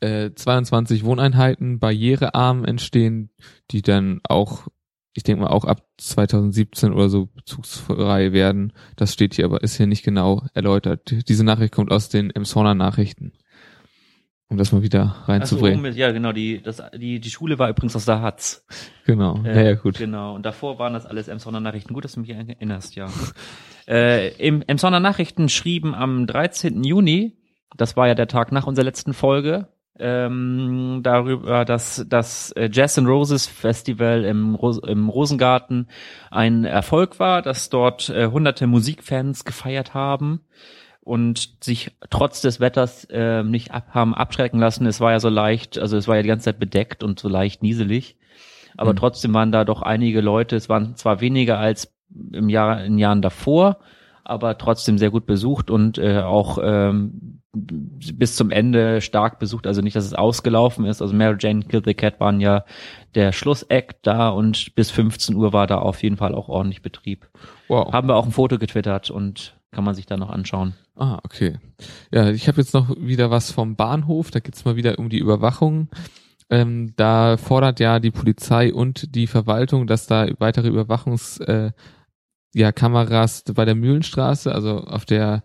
äh, 0.01 0.33
22 0.35 1.05
Wohneinheiten 1.05 1.79
barrierearm 1.79 2.67
entstehen, 2.67 3.31
die 3.71 3.81
dann 3.81 4.21
auch 4.29 4.69
ich 5.17 5.23
denke 5.23 5.43
mal 5.43 5.51
auch 5.51 5.65
ab 5.65 5.87
2017 5.99 6.93
oder 6.93 7.09
so 7.09 7.27
bezugsfrei 7.27 8.33
werden. 8.33 8.73
Das 8.97 9.13
steht 9.13 9.35
hier 9.35 9.45
aber, 9.45 9.63
ist 9.63 9.77
hier 9.77 9.87
nicht 9.87 10.03
genau 10.03 10.43
erläutert. 10.55 11.29
Diese 11.29 11.45
Nachricht 11.45 11.73
kommt 11.73 11.93
aus 11.93 12.09
den 12.09 12.31
Emshorner 12.31 12.75
Nachrichten. 12.75 13.33
Um 14.49 14.59
das 14.59 14.73
mal 14.73 14.83
wieder 14.83 15.17
reinzubringen. 15.27 15.93
So, 15.93 15.99
ja, 15.99 16.13
genau, 16.13 16.33
die, 16.33 16.63
das, 16.63 16.83
die, 16.95 17.19
die 17.19 17.31
Schule 17.31 17.59
war 17.59 17.71
übrigens 17.71 17.97
aus 17.97 18.05
der 18.05 18.21
Hatz. 18.21 18.65
Genau, 19.07 19.37
äh, 19.39 19.55
naja, 19.55 19.75
gut. 19.75 19.99
Genau, 19.99 20.35
und 20.35 20.45
davor 20.45 20.79
waren 20.79 20.93
das 20.93 21.07
alles 21.07 21.29
Emshorner 21.29 21.61
Nachrichten. 21.61 21.95
Gut, 21.95 22.05
dass 22.05 22.13
du 22.13 22.21
mich 22.21 22.31
erinnerst, 22.31 22.95
ja. 22.95 23.09
äh, 23.89 24.35
Im 24.37 24.63
Emshorner 24.67 25.01
Nachrichten 25.01 25.49
schrieben 25.49 25.95
am 25.95 26.27
13. 26.27 26.85
Juni, 26.85 27.39
das 27.77 27.97
war 27.97 28.07
ja 28.07 28.15
der 28.15 28.29
Tag 28.29 28.53
nach 28.53 28.67
unserer 28.67 28.85
letzten 28.85 29.15
Folge, 29.15 29.69
ähm, 29.99 31.01
darüber, 31.03 31.65
dass 31.65 32.05
das 32.09 32.53
äh, 32.53 32.69
Jazz 32.71 32.99
and 32.99 33.09
Roses 33.09 33.47
Festival 33.47 34.25
im, 34.25 34.55
Ros 34.57 34.79
im 34.79 35.09
Rosengarten 35.09 35.89
ein 36.31 36.65
Erfolg 36.65 37.19
war, 37.19 37.43
dass 37.43 37.71
dort 37.71 38.11
äh, 38.11 38.27
hunderte 38.27 38.67
Musikfans 38.67 39.45
gefeiert 39.45 39.95
haben 39.95 40.41
und 41.05 41.63
sich 41.63 41.93
trotz 42.11 42.41
des 42.41 42.61
Wetters 42.61 43.05
äh, 43.11 43.43
nicht 43.43 43.73
ab, 43.73 43.89
haben 43.91 44.15
abschrecken 44.15 44.59
lassen. 44.59 44.87
Es 44.87 45.01
war 45.01 45.13
ja 45.13 45.21
so 45.21 45.29
leicht, 45.29 45.79
also 45.79 45.97
es 45.97 46.09
war 46.09 46.17
ja 46.17 46.23
die 46.23 46.29
ganze 46.29 46.47
Zeit 46.47 46.59
bedeckt 46.59 47.05
und 47.05 47.21
so 47.21 47.29
leicht 47.29 47.63
nieselig, 47.63 48.17
aber 48.77 48.93
mhm. 48.93 48.97
trotzdem 48.97 49.35
waren 49.35 49.53
da 49.53 49.65
doch 49.65 49.83
einige 49.83 50.21
Leute. 50.21 50.57
Es 50.57 50.69
waren 50.69 50.97
zwar 50.97 51.21
weniger 51.21 51.59
als 51.59 51.95
im 52.33 52.49
Jahr 52.49 52.83
in 52.85 52.99
Jahren 52.99 53.23
davor, 53.23 53.79
aber 54.25 54.57
trotzdem 54.57 54.97
sehr 54.97 55.11
gut 55.11 55.27
besucht 55.27 55.71
und 55.71 55.99
äh, 55.99 56.21
auch 56.21 56.59
ähm, 56.63 57.41
bis 57.55 58.35
zum 58.35 58.51
Ende 58.51 59.01
stark 59.01 59.39
besucht, 59.39 59.67
also 59.67 59.81
nicht, 59.81 59.95
dass 59.95 60.07
es 60.07 60.15
ausgelaufen 60.15 60.87
ist. 60.87 61.03
Also 61.03 61.15
Mary 61.15 61.37
Jane 61.39 61.63
Kill 61.63 61.83
the 61.85 61.95
Cat 61.95 62.19
waren 62.19 62.41
ja 62.41 62.65
der 63.15 63.33
Schlusseck 63.33 64.03
da 64.03 64.31
und 64.31 64.75
bis 64.75 64.91
15 64.91 65.37
Uhr 65.37 65.53
war 65.53 65.67
da 65.67 65.79
auf 65.79 66.03
jeden 66.03 66.17
Fall 66.17 66.35
auch 66.35 66.49
ordentlich 66.49 66.83
Betrieb. 66.83 67.29
Wow. 67.69 67.93
Haben 67.93 68.09
wir 68.09 68.17
auch 68.17 68.27
ein 68.27 68.33
Foto 68.33 68.59
getwittert 68.59 69.11
und 69.11 69.55
kann 69.75 69.85
man 69.85 69.95
sich 69.95 70.07
da 70.07 70.17
noch 70.17 70.31
anschauen. 70.31 70.75
Ah, 70.97 71.19
okay. 71.25 71.59
Ja, 72.13 72.31
ich 72.31 72.49
habe 72.49 72.61
jetzt 72.61 72.73
noch 72.73 72.97
wieder 72.99 73.31
was 73.31 73.51
vom 73.51 73.77
Bahnhof, 73.77 74.31
da 74.31 74.41
geht's 74.41 74.65
mal 74.65 74.77
wieder 74.77 74.99
um 74.99 75.11
die 75.11 75.19
Überwachung. 75.19 75.89
Ähm, 76.51 76.93
da 76.97 77.37
fordert 77.37 77.81
ja 77.81 78.01
die 78.01 78.11
Polizei 78.11 78.73
und 78.73 79.15
die 79.15 79.27
Verwaltung, 79.27 79.87
dass 79.87 80.07
da 80.07 80.27
weitere 80.39 80.69
Überwachungs 80.69 81.39
äh, 81.41 81.73
ja, 82.55 82.71
Kameras 82.71 83.45
bei 83.55 83.65
der 83.65 83.75
Mühlenstraße, 83.75 84.55
also 84.55 84.85
auf 84.85 85.05
der 85.05 85.43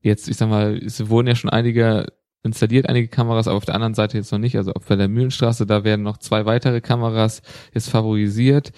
jetzt, 0.00 0.28
ich 0.28 0.36
sag 0.36 0.48
mal, 0.48 0.76
es 0.76 1.08
wurden 1.08 1.28
ja 1.28 1.34
schon 1.34 1.50
einige 1.50 2.06
installiert 2.46 2.88
einige 2.88 3.08
Kameras, 3.08 3.48
aber 3.48 3.56
auf 3.56 3.64
der 3.64 3.74
anderen 3.74 3.94
Seite 3.94 4.16
jetzt 4.16 4.32
noch 4.32 4.38
nicht. 4.38 4.56
Also 4.56 4.72
auf 4.72 4.86
der 4.86 5.08
Mühlenstraße, 5.08 5.66
da 5.66 5.84
werden 5.84 6.02
noch 6.02 6.16
zwei 6.18 6.46
weitere 6.46 6.80
Kameras 6.80 7.42
jetzt 7.74 7.90
favorisiert. 7.90 8.72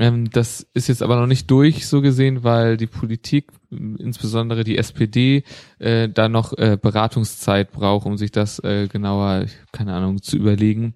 Ähm, 0.00 0.30
das 0.30 0.66
ist 0.72 0.88
jetzt 0.88 1.02
aber 1.02 1.20
noch 1.20 1.26
nicht 1.26 1.50
durch, 1.50 1.86
so 1.86 2.00
gesehen, 2.00 2.42
weil 2.42 2.78
die 2.78 2.86
Politik, 2.86 3.52
insbesondere 3.70 4.64
die 4.64 4.78
SPD, 4.78 5.44
äh, 5.78 6.08
da 6.08 6.30
noch 6.30 6.56
äh, 6.56 6.78
Beratungszeit 6.80 7.70
braucht, 7.70 8.06
um 8.06 8.16
sich 8.16 8.32
das 8.32 8.64
äh, 8.64 8.88
genauer, 8.88 9.44
keine 9.72 9.92
Ahnung, 9.92 10.22
zu 10.22 10.38
überlegen. 10.38 10.94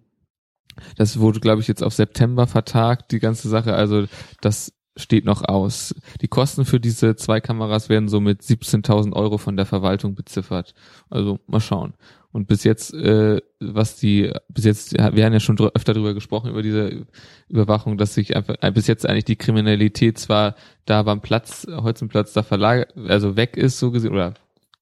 Das 0.96 1.18
wurde, 1.20 1.40
glaube 1.40 1.60
ich, 1.60 1.68
jetzt 1.68 1.82
auf 1.82 1.92
September 1.92 2.46
vertagt, 2.46 3.12
die 3.12 3.18
ganze 3.18 3.50
Sache. 3.50 3.74
Also 3.74 4.06
das 4.40 4.72
steht 4.96 5.26
noch 5.26 5.42
aus. 5.42 5.94
Die 6.22 6.28
Kosten 6.28 6.64
für 6.64 6.80
diese 6.80 7.14
zwei 7.14 7.42
Kameras 7.42 7.90
werden 7.90 8.08
so 8.08 8.20
mit 8.20 8.40
17.000 8.40 9.12
Euro 9.12 9.36
von 9.36 9.58
der 9.58 9.66
Verwaltung 9.66 10.14
beziffert. 10.14 10.72
Also 11.10 11.40
mal 11.46 11.60
schauen. 11.60 11.92
Und 12.32 12.48
bis 12.48 12.64
jetzt, 12.64 12.94
äh, 12.94 13.42
was 13.72 13.96
die, 13.96 14.32
bis 14.48 14.64
jetzt, 14.64 14.94
wir 14.94 15.24
haben 15.24 15.32
ja 15.32 15.40
schon 15.40 15.58
öfter 15.58 15.94
darüber 15.94 16.14
gesprochen, 16.14 16.50
über 16.50 16.62
diese 16.62 17.06
Überwachung, 17.48 17.96
dass 17.96 18.14
sich 18.14 18.36
einfach, 18.36 18.56
äh, 18.60 18.70
bis 18.70 18.86
jetzt 18.86 19.08
eigentlich 19.08 19.24
die 19.24 19.36
Kriminalität 19.36 20.18
zwar 20.18 20.56
da 20.84 21.02
beim 21.02 21.20
Platz, 21.20 21.66
Holzenplatz 21.70 22.32
da 22.32 22.42
verlagert, 22.42 22.96
also 22.96 23.36
weg 23.36 23.56
ist, 23.56 23.78
so 23.78 23.90
gesehen, 23.90 24.12
oder 24.12 24.34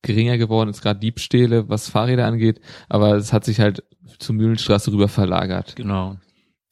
geringer 0.03 0.39
geworden 0.39 0.71
ist, 0.71 0.83
gerade 0.83 1.01
Diebstähle, 1.01 1.69
was 1.69 1.89
Fahrräder 1.89 2.27
angeht, 2.27 2.61
aber 2.89 3.15
es 3.17 3.33
hat 3.33 3.45
sich 3.45 3.61
halt 3.61 3.85
zur 4.19 4.35
Mühlenstraße 4.35 4.93
rüber 4.93 5.09
verlagert. 5.09 5.77
Genau. 5.77 6.17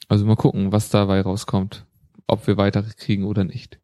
Also 0.09 0.27
mal 0.27 0.35
gucken, 0.35 0.73
was 0.73 0.91
dabei 0.91 1.21
rauskommt 1.21 1.87
ob 2.31 2.47
wir 2.47 2.57
weitere 2.57 2.91
kriegen 2.97 3.25
oder 3.25 3.45
nicht. 3.45 3.81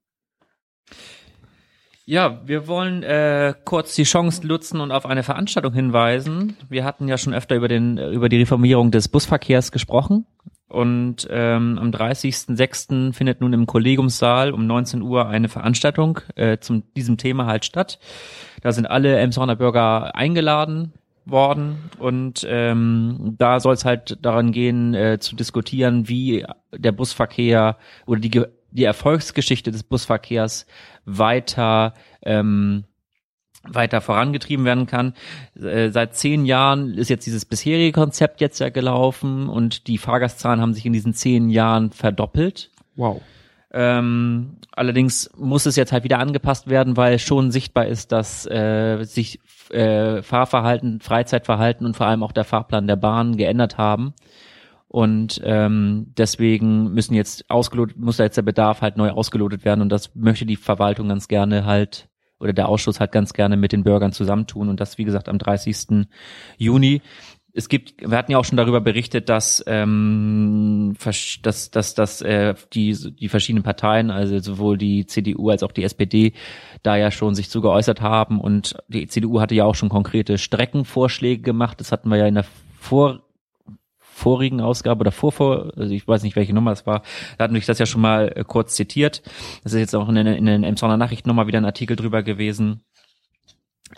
Ja, 2.09 2.41
wir 2.45 2.69
wollen 2.69 3.03
äh, 3.03 3.53
kurz 3.65 3.97
die 3.97 4.05
Chance 4.05 4.47
nutzen 4.47 4.81
und 4.81 4.93
auf 4.93 5.07
eine 5.07 5.25
Veranstaltung 5.25 5.73
hinweisen. 5.73 6.57
Wir 6.69 6.85
hatten 6.85 7.09
ja 7.09 7.19
schon 7.19 7.35
öfter 7.35 7.57
über 7.57 7.67
den 7.67 7.99
über 7.99 8.29
die 8.29 8.39
Reformierung 8.39 8.93
des 8.93 9.09
Busverkehrs 9.09 9.73
gesprochen 9.73 10.25
und 10.69 11.27
ähm, 11.33 11.79
am 11.81 11.91
30.06. 11.91 13.13
findet 13.13 13.41
nun 13.41 13.53
im 13.53 13.67
Kollegiumssaal 13.67 14.53
um 14.53 14.69
19 14.69 15.03
Uhr 15.03 15.27
eine 15.27 15.49
Veranstaltung 15.49 16.21
äh, 16.37 16.59
zum 16.59 16.85
diesem 16.95 17.17
Thema 17.17 17.47
halt 17.47 17.65
statt. 17.65 17.99
Da 18.63 18.71
sind 18.71 18.87
alle 18.87 19.19
Emshorner 19.19 19.57
Bürger 19.57 20.15
eingeladen 20.15 20.93
worden 21.25 21.91
und 21.99 22.47
ähm, 22.49 23.35
da 23.37 23.59
soll 23.59 23.75
es 23.75 23.85
halt 23.85 24.19
daran 24.23 24.53
gehen 24.53 24.95
äh, 24.95 25.19
zu 25.19 25.35
diskutieren, 25.35 26.09
wie 26.09 26.47
der 26.73 26.93
Busverkehr 26.93 27.79
oder 28.07 28.21
die 28.21 28.45
die 28.77 28.85
Erfolgsgeschichte 28.85 29.71
des 29.71 29.83
Busverkehrs 29.83 30.67
weiter 31.05 31.95
ähm, 32.23 32.85
weiter 33.69 34.01
vorangetrieben 34.01 34.65
werden 34.65 34.87
kann. 34.87 35.15
Äh, 35.61 35.91
seit 35.91 36.15
zehn 36.15 36.45
Jahren 36.47 36.95
ist 36.95 37.11
jetzt 37.11 37.27
dieses 37.27 37.45
bisherige 37.45 37.93
Konzept 37.93 38.41
jetzt 38.41 38.61
ja 38.61 38.69
gelaufen 38.69 39.49
und 39.49 39.87
die 39.89 39.99
Fahrgastzahlen 39.99 40.61
haben 40.61 40.75
sich 40.75 40.87
in 40.87 40.93
diesen 40.93 41.15
zehn 41.15 41.51
Jahren 41.51 41.91
verdoppelt. 41.91 42.71
Wow. 42.95 43.21
Ähm, 43.73 44.59
allerdings 44.73 45.31
muss 45.37 45.67
es 45.67 45.77
jetzt 45.77 45.93
halt 45.93 46.05
wieder 46.05 46.19
angepasst 46.19 46.69
werden, 46.69 46.97
weil 46.97 47.19
schon 47.19 47.51
sichtbar 47.51 47.87
ist, 47.87 48.13
dass 48.13 48.47
äh, 48.47 49.05
sich 49.05 49.41
äh, 49.71 50.23
Fahrverhalten, 50.23 51.01
Freizeitverhalten 51.01 51.85
und 51.85 51.97
vor 51.97 52.07
allem 52.07 52.23
auch 52.23 52.33
der 52.33 52.45
Fahrplan 52.45 52.87
der 52.87 52.97
Bahn 52.97 53.37
geändert 53.37 53.77
haben. 53.77 54.15
Und 54.89 55.41
ähm, 55.45 56.13
deswegen 56.17 56.93
müssen 56.93 57.15
jetzt 57.15 57.51
ausgelotet, 57.51 57.99
muss 57.99 58.19
da 58.19 58.25
jetzt 58.25 58.37
der 58.37 58.43
Bedarf 58.43 58.83
halt 58.83 58.97
neu 58.97 59.11
ausgelotet 59.11 59.65
werden 59.65 59.81
und 59.81 59.91
das 59.91 60.15
möchte 60.15 60.47
die 60.47 60.57
Verwaltung 60.57 61.09
ganz 61.09 61.29
gerne 61.29 61.65
halt 61.65 62.09
oder 62.39 62.53
der 62.53 62.69
Ausschuss 62.69 63.01
halt 63.01 63.13
ganz 63.13 63.33
gerne 63.33 63.57
mit 63.57 63.73
den 63.73 63.83
Bürgern 63.83 64.13
zusammentun 64.13 64.69
und 64.69 64.79
das 64.79 64.97
wie 64.99 65.05
gesagt 65.05 65.29
am 65.29 65.39
30. 65.39 66.07
Juni 66.57 67.03
es 67.57 67.71
gibt, 67.71 68.03
wir 68.03 68.19
hatten 68.19 68.33
ja 68.33 68.39
auch 68.39 68.45
schon 68.45 68.59
darüber 68.59 68.83
berichtet, 68.83 69.31
dass 69.31 69.65
ähm, 69.67 70.95
dass, 71.43 71.71
dass, 71.71 71.95
dass 71.95 72.21
äh, 72.21 72.55
die, 72.75 72.95
die 73.15 73.31
verschiedenen 73.31 73.63
Parteien, 73.63 74.11
also 74.11 74.39
sowohl 74.41 74.77
die 74.77 75.07
CDU 75.07 75.49
als 75.49 75.63
auch 75.63 75.73
die 75.73 75.85
SPD, 75.85 76.35
da 76.83 76.97
ja 76.97 77.11
schon 77.11 77.35
sich 77.35 77.49
zu 77.49 77.63
geäußert 77.63 78.03
haben 78.03 78.43
und 78.43 78.77
die 78.89 79.07
CDU 79.07 79.41
hatte 79.41 79.55
ja 79.55 79.65
auch 79.65 79.75
schon 79.75 79.89
konkrete 79.89 80.37
Streckenvorschläge 80.37 81.41
gemacht. 81.41 81.81
Das 81.81 81.93
hatten 81.93 82.11
wir 82.11 82.19
ja 82.19 82.27
in 82.27 82.35
der 82.35 82.45
vor 82.79 83.23
vorigen 84.17 84.63
Ausgabe 84.63 85.01
oder 85.01 85.13
vorvor, 85.13 85.73
also 85.77 85.93
ich 85.93 86.09
weiß 86.09 86.23
nicht, 86.23 86.37
welche 86.37 86.55
Nummer 86.55 86.73
es 86.73 86.87
war, 86.87 87.03
da 87.37 87.45
hatten 87.45 87.55
wir 87.55 87.61
das 87.61 87.79
ja 87.79 87.85
schon 87.85 88.01
mal 88.01 88.33
äh, 88.35 88.45
kurz 88.45 88.75
zitiert. 88.75 89.23
Das 89.63 89.75
ist 89.75 89.79
jetzt 89.79 89.95
auch 89.95 90.09
in 90.09 90.17
in 90.17 90.47
den 90.47 90.65
Emsonner 90.65 90.97
Nachrichten 90.97 91.29
nochmal 91.29 91.47
wieder 91.47 91.59
ein 91.59 91.67
Artikel 91.67 91.97
drüber 91.97 92.23
gewesen, 92.23 92.81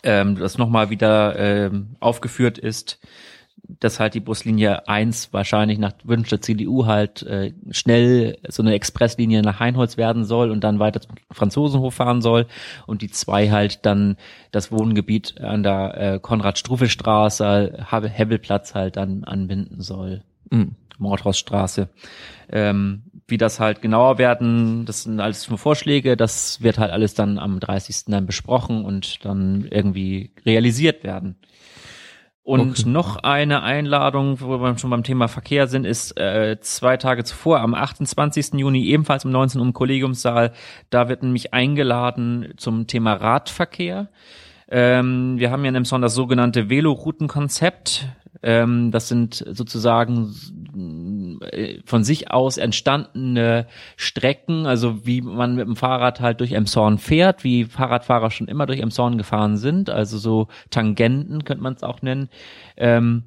ähm, 0.02 0.34
das 0.34 0.58
nochmal 0.58 0.90
wieder 0.90 1.38
ähm, 1.38 1.96
aufgeführt 2.00 2.58
ist 2.58 2.98
dass 3.68 4.00
halt 4.00 4.14
die 4.14 4.20
Buslinie 4.20 4.88
1 4.88 5.32
wahrscheinlich 5.32 5.78
nach 5.78 5.92
Wünsch 6.04 6.28
der 6.30 6.40
CDU 6.40 6.86
halt 6.86 7.22
äh, 7.22 7.52
schnell 7.70 8.38
so 8.48 8.62
eine 8.62 8.72
Expresslinie 8.72 9.42
nach 9.42 9.60
Heinholz 9.60 9.96
werden 9.96 10.24
soll 10.24 10.50
und 10.50 10.64
dann 10.64 10.78
weiter 10.78 11.00
zum 11.00 11.16
Franzosenhof 11.30 11.94
fahren 11.94 12.22
soll 12.22 12.46
und 12.86 13.02
die 13.02 13.10
2 13.10 13.50
halt 13.50 13.84
dann 13.84 14.16
das 14.50 14.72
Wohngebiet 14.72 15.40
an 15.40 15.62
der 15.62 16.14
äh, 16.14 16.18
Konrad-Struve-Straße, 16.18 17.86
Hebbelplatz 17.90 18.74
halt 18.74 18.96
dann 18.96 19.24
anbinden 19.24 19.82
soll. 19.82 20.22
Mhm. 20.50 20.76
Mordhausstraße. 20.98 21.88
Ähm, 22.50 23.02
wie 23.28 23.36
das 23.36 23.60
halt 23.60 23.82
genauer 23.82 24.18
werden, 24.18 24.86
das 24.86 25.02
sind 25.02 25.20
alles 25.20 25.48
nur 25.48 25.58
Vorschläge, 25.58 26.16
das 26.16 26.62
wird 26.62 26.78
halt 26.78 26.90
alles 26.90 27.14
dann 27.14 27.38
am 27.38 27.60
30. 27.60 28.06
dann 28.06 28.26
besprochen 28.26 28.84
und 28.84 29.24
dann 29.24 29.68
irgendwie 29.70 30.32
realisiert 30.46 31.04
werden. 31.04 31.36
Und 32.48 32.80
okay. 32.80 32.88
noch 32.88 33.16
eine 33.16 33.62
Einladung, 33.62 34.40
wo 34.40 34.58
wir 34.58 34.78
schon 34.78 34.88
beim 34.88 35.02
Thema 35.02 35.28
Verkehr 35.28 35.66
sind, 35.66 35.84
ist 35.84 36.18
äh, 36.18 36.56
zwei 36.62 36.96
Tage 36.96 37.22
zuvor, 37.22 37.60
am 37.60 37.74
28. 37.74 38.54
Juni, 38.54 38.86
ebenfalls 38.86 39.26
um 39.26 39.30
19 39.32 39.60
Uhr 39.60 39.66
im 39.66 39.74
Kollegiumssaal. 39.74 40.52
Da 40.88 41.10
wird 41.10 41.22
nämlich 41.22 41.52
eingeladen 41.52 42.54
zum 42.56 42.86
Thema 42.86 43.12
Radverkehr. 43.12 44.08
Ähm, 44.70 45.34
wir 45.36 45.50
haben 45.50 45.62
ja 45.62 45.68
in 45.68 45.74
Emson 45.74 46.00
das 46.00 46.14
sogenannte 46.14 46.70
Veloroutenkonzept. 46.70 48.06
Ähm, 48.42 48.92
das 48.92 49.08
sind 49.08 49.44
sozusagen 49.46 50.34
von 51.84 52.04
sich 52.04 52.30
aus 52.30 52.56
entstandene 52.56 53.66
Strecken, 53.96 54.66
also 54.66 55.06
wie 55.06 55.20
man 55.20 55.54
mit 55.56 55.66
dem 55.66 55.76
Fahrrad 55.76 56.20
halt 56.20 56.40
durch 56.40 56.52
Emshorn 56.52 56.98
fährt, 56.98 57.44
wie 57.44 57.64
Fahrradfahrer 57.64 58.30
schon 58.30 58.48
immer 58.48 58.66
durch 58.66 58.80
Emshorn 58.80 59.18
gefahren 59.18 59.56
sind, 59.56 59.90
also 59.90 60.18
so 60.18 60.48
Tangenten 60.70 61.44
könnte 61.44 61.62
man 61.62 61.74
es 61.74 61.82
auch 61.82 62.02
nennen. 62.02 62.28
Ähm, 62.76 63.24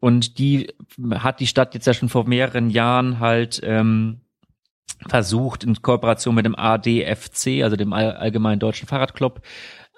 und 0.00 0.38
die 0.38 0.72
hat 1.14 1.40
die 1.40 1.46
Stadt 1.46 1.74
jetzt 1.74 1.86
ja 1.86 1.94
schon 1.94 2.08
vor 2.08 2.28
mehreren 2.28 2.70
Jahren 2.70 3.18
halt 3.18 3.60
ähm, 3.64 4.20
versucht 5.08 5.64
in 5.64 5.80
Kooperation 5.82 6.34
mit 6.34 6.46
dem 6.46 6.54
ADFC, 6.54 7.62
also 7.62 7.76
dem 7.76 7.92
Allgemeinen 7.92 8.60
Deutschen 8.60 8.88
Fahrradclub, 8.88 9.40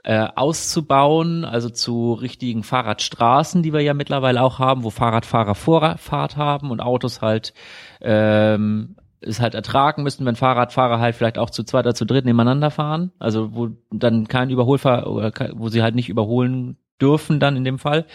äh, 0.09 0.27
auszubauen, 0.37 1.45
also 1.45 1.69
zu 1.69 2.15
richtigen 2.15 2.63
Fahrradstraßen, 2.63 3.63
die 3.63 3.75
wir 3.75 3.83
ja 3.83 3.93
mittlerweile 3.93 4.43
auch 4.43 4.59
haben, 4.59 4.83
wo 4.83 4.89
Fahrradfahrer 4.89 5.55
Vorfahrt 5.55 6.39
haben 6.39 6.71
und 6.71 6.81
Autos 6.81 7.21
halt 7.21 7.53
ähm, 8.01 8.97
es 9.21 9.39
halt 9.39 9.55
ertragen 9.55 10.05
müssen, 10.05 10.25
wenn 10.25 10.35
Fahrradfahrer 10.35 10.99
halt 10.99 11.15
vielleicht 11.15 11.37
auch 11.37 11.51
zu 11.51 11.63
zweit 11.63 11.85
oder 11.85 11.95
zu 11.95 12.07
dritt 12.07 12.25
nebeneinander 12.25 12.71
fahren, 12.71 13.13
also 13.19 13.55
wo 13.55 13.69
dann 13.91 14.27
kein 14.29 14.49
Überholfahr 14.49 15.07
oder 15.09 15.31
wo 15.53 15.69
sie 15.69 15.83
halt 15.83 15.95
nicht 15.95 16.09
überholen 16.09 16.79
dürfen 16.99 17.39
dann 17.39 17.59
in 17.59 17.65
dem 17.65 17.79
Fall. 17.79 18.07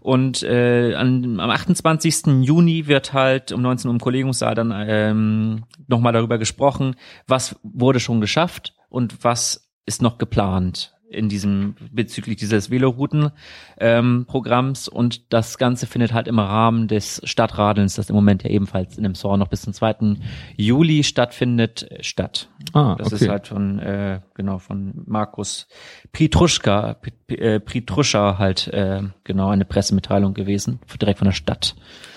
Und 0.00 0.42
äh, 0.42 0.94
an, 0.94 1.40
am 1.40 1.48
28. 1.48 2.42
Juni 2.42 2.86
wird 2.86 3.14
halt 3.14 3.50
um 3.52 3.62
19 3.62 3.88
Uhr 3.88 3.94
im 3.94 4.00
Kollegiumssaal 4.00 4.54
dann 4.54 4.74
ähm, 4.76 5.64
nochmal 5.88 6.12
darüber 6.12 6.36
gesprochen, 6.36 6.96
was 7.26 7.58
wurde 7.62 7.98
schon 7.98 8.20
geschafft 8.20 8.74
und 8.90 9.24
was 9.24 9.70
ist 9.86 10.02
noch 10.02 10.18
geplant 10.18 10.92
in 11.10 11.28
diesem 11.28 11.74
bezüglich 11.90 12.36
dieses 12.36 12.70
Velorouten-Programms 12.70 14.88
ähm, 14.88 14.96
und 14.96 15.32
das 15.32 15.58
Ganze 15.58 15.86
findet 15.86 16.14
halt 16.14 16.28
im 16.28 16.38
Rahmen 16.38 16.86
des 16.88 17.20
Stadtradelns, 17.24 17.96
das 17.96 18.08
im 18.08 18.14
Moment 18.14 18.44
ja 18.44 18.50
ebenfalls 18.50 18.96
in 18.96 19.02
dem 19.02 19.16
Sor 19.16 19.36
noch 19.36 19.48
bis 19.48 19.62
zum 19.62 19.72
2. 19.72 20.18
Juli 20.56 21.02
stattfindet, 21.02 21.88
statt. 22.00 22.48
Ah, 22.72 22.94
das 22.96 23.12
okay. 23.12 23.24
ist 23.24 23.30
halt 23.30 23.48
von 23.48 23.80
äh, 23.80 24.20
genau 24.34 24.58
von 24.58 25.02
Markus 25.06 25.66
Pritruschka, 26.12 26.96
äh, 27.28 27.58
Pritruscha 27.60 28.38
halt 28.38 28.68
äh, 28.68 29.02
genau 29.24 29.48
eine 29.48 29.64
Pressemitteilung 29.64 30.34
gewesen, 30.34 30.78
direkt 31.00 31.18
von 31.18 31.26
der 31.26 31.32
Stadt. 31.32 31.74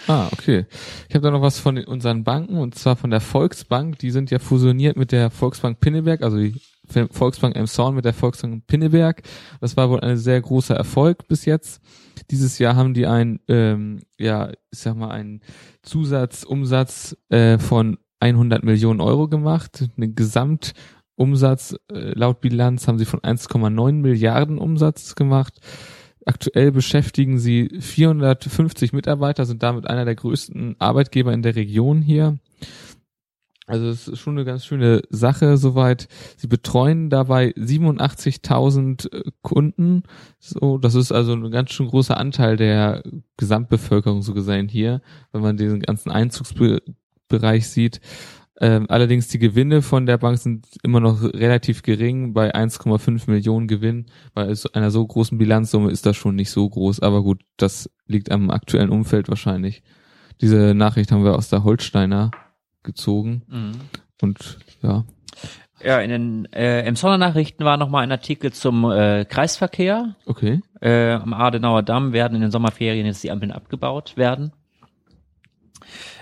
Ah, 0.08 0.28
okay. 0.32 0.66
Ich 1.08 1.16
habe 1.16 1.24
da 1.24 1.32
noch 1.32 1.42
was 1.42 1.60
von 1.60 1.78
unseren 1.78 2.24
Banken 2.24 2.58
und 2.58 2.76
zwar 2.76 2.96
von 2.96 3.10
der 3.10 3.22
Volksbank. 3.22 3.98
Die 4.00 4.12
sind 4.12 4.30
ja 4.32 4.40
fusioniert 4.40 4.98
mit 4.98 5.12
der 5.12 5.32
Volksbank 5.32 5.80
Pinneberg, 5.80 6.22
also 6.22 6.38
die 6.38 6.56
Volksbank 6.88 7.56
Emshorn 7.56 7.96
mit 7.96 8.06
der 8.06 8.14
Volksbank 8.14 8.68
Pinneberg. 8.68 9.24
Das 9.62 9.78
war 9.78 9.90
wohl 9.90 10.02
ein 10.02 10.18
sehr 10.18 10.42
großer 10.42 10.76
Erfolg 10.76 11.28
bis 11.28 11.46
jetzt. 11.46 11.82
Dieses 12.30 12.60
Jahr 12.60 12.76
haben 12.76 12.94
die 12.94 13.08
ein, 13.08 13.40
ähm, 13.48 14.00
ja, 14.20 14.50
ich 14.72 14.80
sag 14.80 14.96
mal, 14.96 15.12
einen 15.12 15.42
Zusatzumsatz 15.82 17.18
äh, 17.30 17.58
von 17.58 17.98
100 18.20 18.64
Millionen 18.64 19.02
Euro 19.02 19.28
gemacht. 19.28 19.90
Einen 19.98 20.16
Gesamtumsatz 20.16 21.76
äh, 21.92 22.14
laut 22.18 22.42
Bilanz 22.42 22.88
haben 22.88 22.98
sie 22.98 23.06
von 23.06 23.20
1,9 23.20 23.94
Milliarden 23.94 24.58
Umsatz 24.58 25.16
gemacht. 25.16 25.60
Aktuell 26.26 26.72
beschäftigen 26.72 27.38
sie 27.38 27.70
450 27.80 28.94
Mitarbeiter, 28.94 29.46
sind 29.46 29.62
damit 29.62 29.90
einer 29.90 30.06
der 30.06 30.16
größten 30.16 30.78
Arbeitgeber 30.80 31.34
in 31.34 31.42
der 31.42 31.56
Region 31.56 32.02
hier. 32.02 32.38
Also 33.66 33.88
es 33.88 34.08
ist 34.08 34.20
schon 34.20 34.38
eine 34.38 34.46
ganz 34.46 34.66
schöne 34.66 35.02
Sache 35.10 35.58
soweit. 35.58 36.08
Sie 36.36 36.48
betreuen 36.48 37.10
dabei 37.10 37.52
87.000 37.52 39.12
äh, 39.12 39.32
Kunden. 39.42 40.04
So, 40.40 40.78
das 40.78 40.96
ist 40.96 41.12
also 41.12 41.34
ein 41.34 41.50
ganz 41.52 41.72
schön 41.72 41.88
großer 41.88 42.18
Anteil 42.18 42.58
der 42.58 43.04
Gesamtbevölkerung 43.38 44.22
so 44.22 44.34
gesehen 44.34 44.68
hier, 44.68 45.02
wenn 45.32 45.42
man 45.42 45.56
diesen 45.56 45.80
ganzen 45.80 46.12
Einzugsbereich 46.12 47.68
sieht. 47.70 48.02
Ähm, 48.60 48.86
allerdings 48.90 49.30
die 49.30 49.40
Gewinne 49.40 49.82
von 49.82 50.06
der 50.06 50.18
Bank 50.18 50.38
sind 50.38 50.68
immer 50.84 51.00
noch 51.00 51.24
relativ 51.24 51.82
gering, 51.82 52.34
bei 52.34 52.54
1,5 52.54 53.30
Millionen 53.30 53.68
Gewinn. 53.68 54.06
Bei 54.34 54.54
einer 54.74 54.92
so 54.92 55.08
großen 55.08 55.38
Bilanzsumme 55.38 55.90
ist 55.90 56.06
das 56.06 56.18
schon 56.18 56.36
nicht 56.36 56.52
so 56.52 56.70
groß, 56.70 57.00
aber 57.00 57.24
gut, 57.24 57.42
das 57.58 57.90
liegt 58.08 58.30
am 58.32 58.52
aktuellen 58.52 58.90
Umfeld 58.90 59.30
wahrscheinlich. 59.30 59.84
Diese 60.42 60.74
Nachricht 60.76 61.12
haben 61.12 61.24
wir 61.24 61.36
aus 61.36 61.50
der 61.50 61.64
Holsteiner 61.64 62.32
gezogen. 62.84 63.44
Mhm. 63.48 63.82
Und 64.22 64.60
ja. 64.82 65.04
Ja, 65.84 66.00
in 66.00 66.10
den 66.10 66.54
äh, 66.54 66.88
im 66.88 66.96
Sondernachrichten 66.96 67.66
war 67.66 67.76
nochmal 67.78 68.04
ein 68.04 68.12
Artikel 68.12 68.54
zum 68.54 68.90
äh, 68.90 69.26
Kreisverkehr. 69.26 70.16
Okay. 70.26 70.62
Äh, 70.82 71.12
am 71.14 71.34
Adenauer 71.34 71.84
Damm 71.84 72.14
werden 72.14 72.36
in 72.36 72.42
den 72.42 72.52
Sommerferien 72.52 73.06
jetzt 73.06 73.24
die 73.24 73.32
Ampeln 73.32 73.52
abgebaut 73.52 74.16
werden. 74.16 74.54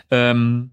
Ähm, 0.10 0.72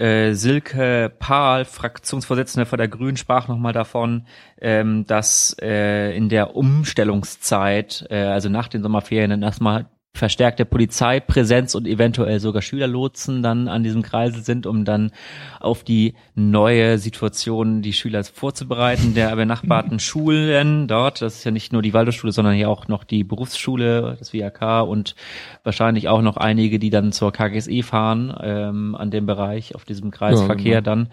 äh, 0.00 0.32
Silke 0.32 1.12
Pahl, 1.18 1.64
Fraktionsvorsitzende 1.64 2.66
von 2.66 2.78
der 2.78 2.88
Grünen, 2.88 3.16
sprach 3.16 3.48
nochmal 3.48 3.72
davon, 3.72 4.26
ähm, 4.60 5.04
dass 5.06 5.56
äh, 5.60 6.16
in 6.16 6.28
der 6.28 6.56
Umstellungszeit, 6.56 8.06
äh, 8.10 8.22
also 8.24 8.48
nach 8.48 8.68
den 8.68 8.82
Sommerferien, 8.82 9.30
dann 9.30 9.42
erstmal 9.42 9.86
verstärkte 10.12 10.64
Polizeipräsenz 10.64 11.74
und 11.74 11.86
eventuell 11.86 12.40
sogar 12.40 12.62
Schülerlotsen 12.62 13.42
dann 13.42 13.68
an 13.68 13.84
diesem 13.84 14.02
Kreisel 14.02 14.42
sind, 14.42 14.66
um 14.66 14.84
dann 14.84 15.12
auf 15.60 15.84
die 15.84 16.14
neue 16.34 16.98
Situation 16.98 17.80
die 17.80 17.92
Schüler 17.92 18.24
vorzubereiten, 18.24 19.14
der 19.14 19.34
benachbarten 19.36 19.98
Schulen 20.00 20.88
dort. 20.88 21.22
Das 21.22 21.36
ist 21.36 21.44
ja 21.44 21.52
nicht 21.52 21.72
nur 21.72 21.80
die 21.80 21.94
Waldorfschule, 21.94 22.32
sondern 22.32 22.54
hier 22.54 22.68
auch 22.68 22.88
noch 22.88 23.04
die 23.04 23.22
Berufsschule, 23.22 24.16
das 24.18 24.34
WAK 24.34 24.86
und 24.86 25.14
wahrscheinlich 25.62 26.08
auch 26.08 26.22
noch 26.22 26.36
einige, 26.36 26.78
die 26.78 26.90
dann 26.90 27.12
zur 27.12 27.32
KGSE 27.32 27.82
fahren, 27.82 28.34
ähm, 28.42 28.96
an 28.96 29.10
dem 29.10 29.26
Bereich, 29.26 29.74
auf 29.74 29.84
diesem 29.84 30.10
Kreisverkehr 30.10 30.72
ja, 30.72 30.80
genau. 30.80 30.90
dann, 30.90 31.08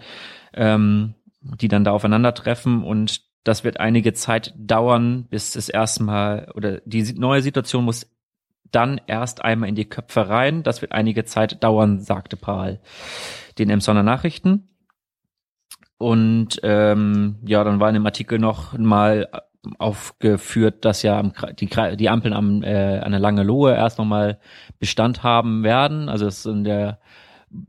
ähm, 0.54 1.14
die 1.40 1.68
dann 1.68 1.84
da 1.84 1.92
aufeinandertreffen 1.92 2.82
und 2.82 3.22
das 3.44 3.64
wird 3.64 3.80
einige 3.80 4.12
Zeit 4.12 4.52
dauern, 4.58 5.26
bis 5.30 5.52
das 5.52 5.68
erste 5.68 6.02
Mal 6.02 6.50
oder 6.54 6.80
die 6.84 7.14
neue 7.14 7.40
Situation 7.40 7.84
muss 7.84 8.06
dann 8.70 9.00
erst 9.06 9.44
einmal 9.44 9.68
in 9.68 9.74
die 9.74 9.88
Köpfe 9.88 10.28
rein. 10.28 10.62
Das 10.62 10.82
wird 10.82 10.92
einige 10.92 11.24
Zeit 11.24 11.62
dauern, 11.62 12.00
sagte 12.00 12.36
Paul 12.36 12.80
den 13.58 13.70
Emsonner 13.70 14.02
Nachrichten. 14.02 14.68
Und 15.98 16.60
ähm, 16.62 17.38
ja, 17.44 17.64
dann 17.64 17.80
war 17.80 17.88
in 17.88 17.94
dem 17.94 18.06
Artikel 18.06 18.38
noch 18.38 18.78
mal 18.78 19.28
aufgeführt, 19.78 20.84
dass 20.84 21.02
ja 21.02 21.22
die, 21.58 21.68
die 21.96 22.08
Ampeln 22.08 22.32
am, 22.32 22.62
äh, 22.62 22.98
an 23.00 23.10
der 23.10 23.20
Lange 23.20 23.42
Lohe 23.42 23.74
erst 23.74 23.98
nochmal 23.98 24.38
Bestand 24.78 25.24
haben 25.24 25.64
werden. 25.64 26.08
Also 26.08 26.26
es 26.26 26.46
in 26.46 26.64
der 26.64 27.00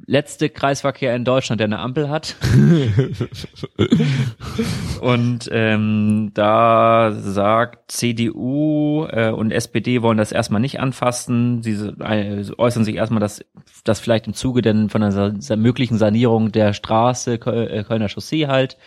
letzte 0.06 0.50
Kreisverkehr 0.50 1.16
in 1.16 1.24
Deutschland, 1.24 1.60
der 1.60 1.68
eine 1.68 1.80
Ampel 1.80 2.10
hat. 2.10 2.36
und 5.02 5.50
ähm, 5.52 6.32
da 6.34 7.12
sagt 7.14 7.92
CDU 7.92 9.06
äh, 9.10 9.30
und 9.30 9.52
SPD 9.52 10.02
wollen 10.02 10.18
das 10.18 10.32
erstmal 10.32 10.62
nicht 10.62 10.80
anfassen. 10.80 11.64
Sie 11.64 11.94
äh, 12.00 12.46
äußern 12.58 12.84
sich 12.84 12.96
erstmal, 12.96 13.22
dass 13.22 13.46
das 13.84 14.00
vielleicht 14.00 14.28
im 14.28 14.34
Zuge 14.34 14.62
denn 14.62 14.90
von 14.90 15.04
einer 15.04 15.34
möglichen 15.56 15.98
Sanierung 15.98 16.52
der 16.52 16.74
Straße 16.74 17.36
äh, 17.36 17.84
Kölner 17.84 18.10
Chaussee 18.10 18.48
halt 18.48 18.78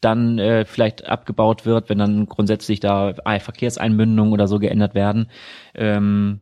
dann 0.00 0.38
äh, 0.38 0.64
vielleicht 0.64 1.06
abgebaut 1.06 1.66
wird, 1.66 1.90
wenn 1.90 1.98
dann 1.98 2.26
grundsätzlich 2.26 2.80
da 2.80 3.14
Verkehrseinmündungen 3.38 4.32
oder 4.32 4.48
so 4.48 4.58
geändert 4.58 4.94
werden. 4.94 5.30
Ähm, 5.74 6.40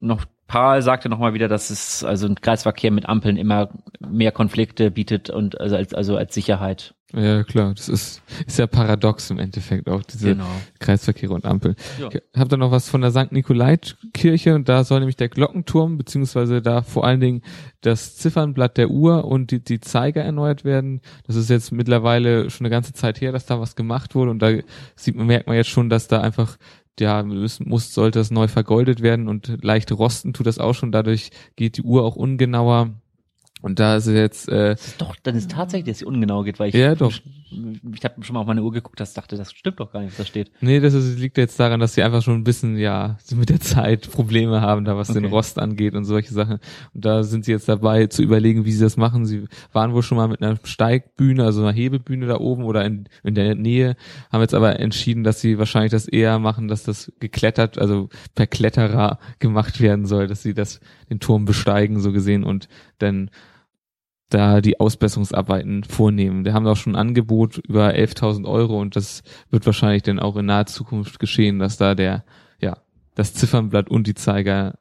noch 0.00 0.26
Paul 0.50 0.82
sagte 0.82 1.08
nochmal 1.08 1.32
wieder, 1.32 1.46
dass 1.46 1.70
es 1.70 2.02
also 2.02 2.26
ein 2.26 2.34
Kreisverkehr 2.34 2.90
mit 2.90 3.08
Ampeln 3.08 3.36
immer 3.36 3.70
mehr 4.00 4.32
Konflikte 4.32 4.90
bietet 4.90 5.30
und 5.30 5.60
also 5.60 5.76
als, 5.76 5.94
also 5.94 6.16
als 6.16 6.34
Sicherheit. 6.34 6.92
Ja, 7.12 7.44
klar, 7.44 7.72
das 7.74 7.88
ist, 7.88 8.22
ist 8.46 8.58
ja 8.58 8.66
paradox 8.66 9.30
im 9.30 9.38
Endeffekt 9.38 9.88
auch, 9.88 10.02
diese 10.02 10.30
genau. 10.30 10.46
Kreisverkehre 10.80 11.34
und 11.34 11.44
Ampeln. 11.44 11.76
Ja. 12.00 12.08
Ich 12.12 12.20
hab 12.36 12.48
da 12.48 12.56
noch 12.56 12.72
was 12.72 12.88
von 12.88 13.00
der 13.00 13.12
St. 13.12 13.30
Nikolai-Kirche 13.30 14.56
und 14.56 14.68
da 14.68 14.82
soll 14.82 14.98
nämlich 15.00 15.16
der 15.16 15.28
Glockenturm, 15.28 15.98
beziehungsweise 15.98 16.62
da 16.62 16.82
vor 16.82 17.04
allen 17.04 17.20
Dingen 17.20 17.42
das 17.80 18.16
Ziffernblatt 18.16 18.76
der 18.76 18.90
Uhr 18.90 19.24
und 19.24 19.52
die, 19.52 19.62
die 19.62 19.80
Zeiger 19.80 20.22
erneuert 20.22 20.64
werden. 20.64 21.00
Das 21.26 21.36
ist 21.36 21.50
jetzt 21.50 21.72
mittlerweile 21.72 22.50
schon 22.50 22.66
eine 22.66 22.70
ganze 22.70 22.92
Zeit 22.92 23.20
her, 23.20 23.32
dass 23.32 23.46
da 23.46 23.60
was 23.60 23.76
gemacht 23.76 24.16
wurde 24.16 24.32
und 24.32 24.40
da 24.40 24.50
sieht 24.96 25.14
man, 25.14 25.26
merkt 25.26 25.46
man 25.46 25.56
jetzt 25.56 25.70
schon, 25.70 25.90
dass 25.90 26.08
da 26.08 26.20
einfach 26.20 26.58
ja, 26.98 27.22
muss, 27.22 27.60
muss, 27.60 27.94
sollte 27.94 28.18
das 28.18 28.30
neu 28.30 28.48
vergoldet 28.48 29.00
werden 29.00 29.28
und 29.28 29.62
leicht 29.62 29.92
rosten 29.92 30.32
tut 30.32 30.46
das 30.46 30.58
auch 30.58 30.74
schon. 30.74 30.92
Dadurch 30.92 31.30
geht 31.56 31.76
die 31.76 31.82
Uhr 31.82 32.04
auch 32.04 32.16
ungenauer. 32.16 32.90
Und 33.62 33.78
da 33.78 33.96
ist 33.96 34.06
jetzt 34.06 34.48
äh, 34.48 34.76
doch, 34.98 35.16
dann 35.22 35.36
ist 35.36 35.50
tatsächlich, 35.50 35.92
dass 35.92 35.98
sie 35.98 36.06
ungenau 36.06 36.42
geht, 36.42 36.58
weil 36.58 36.70
ich 36.70 36.74
ja 36.74 36.94
doch 36.94 37.12
ich 37.50 38.04
habe 38.04 38.22
schon 38.22 38.34
mal 38.34 38.40
auf 38.40 38.46
meine 38.46 38.62
Uhr 38.62 38.72
geguckt, 38.72 39.00
das 39.00 39.14
dachte, 39.14 39.36
das 39.36 39.52
stimmt 39.52 39.80
doch 39.80 39.92
gar 39.92 40.00
nicht, 40.00 40.12
was 40.12 40.18
da 40.18 40.24
steht. 40.24 40.50
Nee, 40.60 40.80
das 40.80 40.94
ist, 40.94 41.18
liegt 41.18 41.36
jetzt 41.36 41.58
daran, 41.58 41.80
dass 41.80 41.94
sie 41.94 42.02
einfach 42.02 42.22
schon 42.22 42.34
ein 42.34 42.44
bisschen, 42.44 42.76
ja, 42.76 43.18
mit 43.34 43.48
der 43.48 43.60
Zeit 43.60 44.10
Probleme 44.10 44.60
haben, 44.60 44.84
da 44.84 44.96
was 44.96 45.10
okay. 45.10 45.20
den 45.20 45.30
Rost 45.30 45.58
angeht 45.58 45.94
und 45.94 46.04
solche 46.04 46.32
Sachen. 46.32 46.58
Und 46.94 47.04
da 47.04 47.22
sind 47.22 47.44
sie 47.44 47.52
jetzt 47.52 47.68
dabei 47.68 48.06
zu 48.06 48.22
überlegen, 48.22 48.64
wie 48.64 48.72
sie 48.72 48.82
das 48.82 48.96
machen. 48.96 49.26
Sie 49.26 49.44
waren 49.72 49.92
wohl 49.92 50.02
schon 50.02 50.16
mal 50.16 50.28
mit 50.28 50.42
einer 50.42 50.58
Steigbühne, 50.62 51.44
also 51.44 51.62
einer 51.62 51.72
Hebebühne 51.72 52.26
da 52.26 52.38
oben 52.38 52.64
oder 52.64 52.84
in, 52.84 53.08
in 53.24 53.34
der 53.34 53.54
Nähe, 53.54 53.96
haben 54.32 54.42
jetzt 54.42 54.54
aber 54.54 54.78
entschieden, 54.78 55.24
dass 55.24 55.40
sie 55.40 55.58
wahrscheinlich 55.58 55.92
das 55.92 56.06
eher 56.06 56.38
machen, 56.38 56.68
dass 56.68 56.84
das 56.84 57.12
geklettert, 57.20 57.78
also 57.78 58.08
per 58.34 58.46
Kletterer 58.46 59.18
gemacht 59.38 59.80
werden 59.80 60.06
soll, 60.06 60.26
dass 60.26 60.42
sie 60.42 60.54
das, 60.54 60.80
den 61.10 61.20
Turm 61.20 61.44
besteigen, 61.44 62.00
so 62.00 62.12
gesehen, 62.12 62.44
und 62.44 62.68
dann 62.98 63.30
da 64.30 64.60
die 64.60 64.80
Ausbesserungsarbeiten 64.80 65.84
vornehmen. 65.84 66.44
Wir 66.44 66.54
haben 66.54 66.66
auch 66.66 66.76
schon 66.76 66.94
ein 66.94 67.08
Angebot 67.08 67.58
über 67.58 67.90
11.000 67.90 68.48
Euro 68.48 68.80
und 68.80 68.96
das 68.96 69.22
wird 69.50 69.66
wahrscheinlich 69.66 70.02
dann 70.02 70.18
auch 70.20 70.36
in 70.36 70.46
naher 70.46 70.66
Zukunft 70.66 71.18
geschehen, 71.18 71.58
dass 71.58 71.76
da 71.76 71.94
der, 71.94 72.24
ja, 72.60 72.78
das 73.14 73.34
Ziffernblatt 73.34 73.90
und 73.90 74.06
die 74.06 74.14
Zeiger 74.14 74.78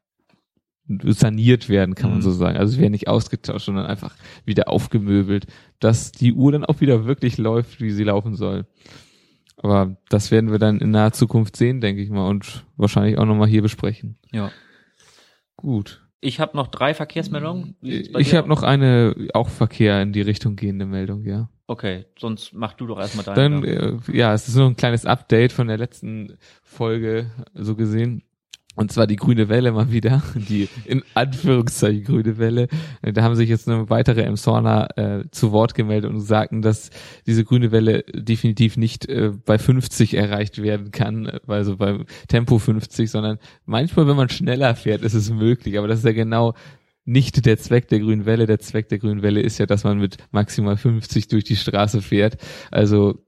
saniert 0.87 1.69
werden, 1.69 1.93
kann 1.95 2.09
man 2.09 2.19
mhm. 2.19 2.23
so 2.23 2.31
sagen. 2.31 2.57
Also 2.57 2.73
es 2.73 2.79
werden 2.79 2.91
nicht 2.91 3.07
ausgetauscht, 3.07 3.65
sondern 3.65 3.85
einfach 3.85 4.15
wieder 4.45 4.69
aufgemöbelt, 4.69 5.45
dass 5.79 6.11
die 6.11 6.33
Uhr 6.33 6.51
dann 6.51 6.65
auch 6.65 6.81
wieder 6.81 7.05
wirklich 7.05 7.37
läuft, 7.37 7.79
wie 7.79 7.91
sie 7.91 8.05
laufen 8.05 8.35
soll. 8.35 8.65
Aber 9.57 9.97
das 10.09 10.31
werden 10.31 10.51
wir 10.51 10.57
dann 10.57 10.79
in 10.79 10.91
naher 10.91 11.11
Zukunft 11.11 11.57
sehen, 11.57 11.81
denke 11.81 12.01
ich 12.01 12.09
mal, 12.09 12.27
und 12.27 12.65
wahrscheinlich 12.77 13.17
auch 13.17 13.25
nochmal 13.25 13.49
hier 13.49 13.61
besprechen. 13.61 14.17
Ja. 14.31 14.51
Gut. 15.57 16.08
Ich 16.21 16.39
habe 16.39 16.57
noch 16.57 16.67
drei 16.67 16.93
Verkehrsmeldungen. 16.93 17.75
Ich 17.81 18.35
habe 18.35 18.49
noch 18.49 18.63
eine 18.63 19.15
auch 19.33 19.49
Verkehr 19.49 20.01
in 20.01 20.11
die 20.11 20.21
Richtung 20.21 20.55
gehende 20.55 20.85
Meldung, 20.85 21.23
ja. 21.25 21.49
Okay, 21.67 22.05
sonst 22.17 22.53
mach 22.53 22.73
du 22.73 22.87
doch 22.87 22.99
erstmal 22.99 23.23
deine. 23.23 23.61
Dann, 23.61 23.63
äh, 23.63 23.97
ja, 24.11 24.33
es 24.33 24.47
ist 24.47 24.55
nur 24.55 24.65
ein 24.65 24.75
kleines 24.75 25.05
Update 25.05 25.51
von 25.51 25.67
der 25.67 25.77
letzten 25.77 26.37
Folge, 26.63 27.29
so 27.53 27.75
gesehen. 27.75 28.23
Und 28.79 28.93
zwar 28.93 29.07
die 29.07 29.17
Grüne 29.17 29.49
Welle 29.49 29.73
mal 29.73 29.91
wieder, 29.91 30.23
die 30.35 30.69
in 30.85 31.03
Anführungszeichen 31.13 32.05
Grüne 32.05 32.37
Welle. 32.37 32.69
Da 33.01 33.23
haben 33.23 33.35
sich 33.35 33.49
jetzt 33.49 33.67
eine 33.67 33.89
weitere 33.89 34.21
Emsorner 34.21 34.97
äh, 34.97 35.23
zu 35.31 35.51
Wort 35.51 35.73
gemeldet 35.73 36.09
und 36.09 36.21
sagten, 36.21 36.61
dass 36.61 36.89
diese 37.27 37.43
Grüne 37.43 37.73
Welle 37.73 38.05
definitiv 38.13 38.77
nicht 38.77 39.05
äh, 39.09 39.33
bei 39.45 39.57
50 39.57 40.13
erreicht 40.13 40.61
werden 40.61 40.91
kann, 40.91 41.29
also 41.45 41.75
beim 41.75 42.05
Tempo 42.29 42.57
50, 42.57 43.11
sondern 43.11 43.37
manchmal, 43.65 44.07
wenn 44.07 44.15
man 44.15 44.29
schneller 44.29 44.73
fährt, 44.75 45.01
ist 45.01 45.13
es 45.13 45.29
möglich. 45.29 45.77
Aber 45.77 45.89
das 45.89 45.99
ist 45.99 46.05
ja 46.05 46.13
genau 46.13 46.53
nicht 47.03 47.45
der 47.45 47.57
Zweck 47.57 47.89
der 47.89 47.99
Grünen 47.99 48.25
Welle. 48.25 48.45
Der 48.45 48.59
Zweck 48.59 48.87
der 48.87 48.99
Grünen 48.99 49.23
Welle 49.23 49.41
ist 49.41 49.57
ja, 49.57 49.65
dass 49.65 49.83
man 49.83 49.99
mit 49.99 50.15
maximal 50.31 50.77
50 50.77 51.27
durch 51.27 51.43
die 51.43 51.57
Straße 51.57 52.01
fährt. 52.01 52.37
Also 52.71 53.25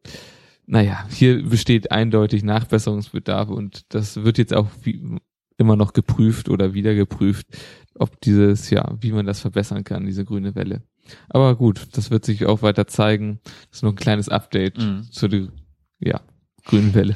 naja, 0.66 1.06
hier 1.10 1.44
besteht 1.44 1.92
eindeutig 1.92 2.44
Nachbesserungsbedarf 2.44 3.50
und 3.50 3.94
das 3.94 4.24
wird 4.24 4.38
jetzt 4.38 4.54
auch 4.54 4.68
wie, 4.84 5.20
immer 5.62 5.76
noch 5.76 5.93
geprüft 5.93 6.50
oder 6.50 6.74
wieder 6.74 6.93
geprüft, 6.93 7.47
ob 7.95 8.19
dieses, 8.21 8.69
ja, 8.69 8.95
wie 9.00 9.12
man 9.12 9.26
das 9.26 9.39
verbessern 9.39 9.84
kann, 9.84 10.06
diese 10.06 10.26
grüne 10.26 10.56
Welle. 10.56 10.84
Aber 11.30 11.56
gut, 11.56 11.88
das 11.93 12.12
wird 12.12 12.26
sich 12.26 12.45
auch 12.45 12.62
weiter 12.62 12.88
zeigen. 12.88 13.39
Das 13.43 13.78
ist 13.78 13.84
nur 13.84 13.93
ein 13.93 13.97
kleines 13.97 14.30
Update 14.30 14.78
mhm. 14.78 15.04
zu 15.12 15.28
der, 15.28 15.47
ja, 16.00 16.21
grünen 16.65 16.93
Welle. 16.93 17.15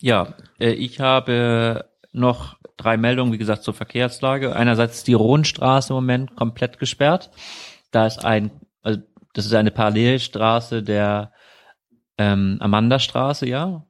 Ja, 0.00 0.34
äh, 0.58 0.72
ich 0.72 1.00
habe 1.00 1.84
noch 2.12 2.56
drei 2.76 2.96
Meldungen, 2.96 3.32
wie 3.32 3.38
gesagt, 3.38 3.62
zur 3.62 3.74
Verkehrslage. 3.74 4.54
Einerseits 4.54 5.04
die 5.04 5.14
Rohnstraße 5.14 5.92
im 5.92 5.96
Moment 5.96 6.36
komplett 6.36 6.78
gesperrt. 6.78 7.30
Da 7.90 8.06
ist 8.06 8.24
ein, 8.24 8.50
also 8.82 9.00
das 9.34 9.46
ist 9.46 9.54
eine 9.54 9.70
Parallelstraße 9.70 10.82
der 10.82 11.32
ähm, 12.16 12.56
Amandastraße, 12.60 13.46
ja, 13.46 13.84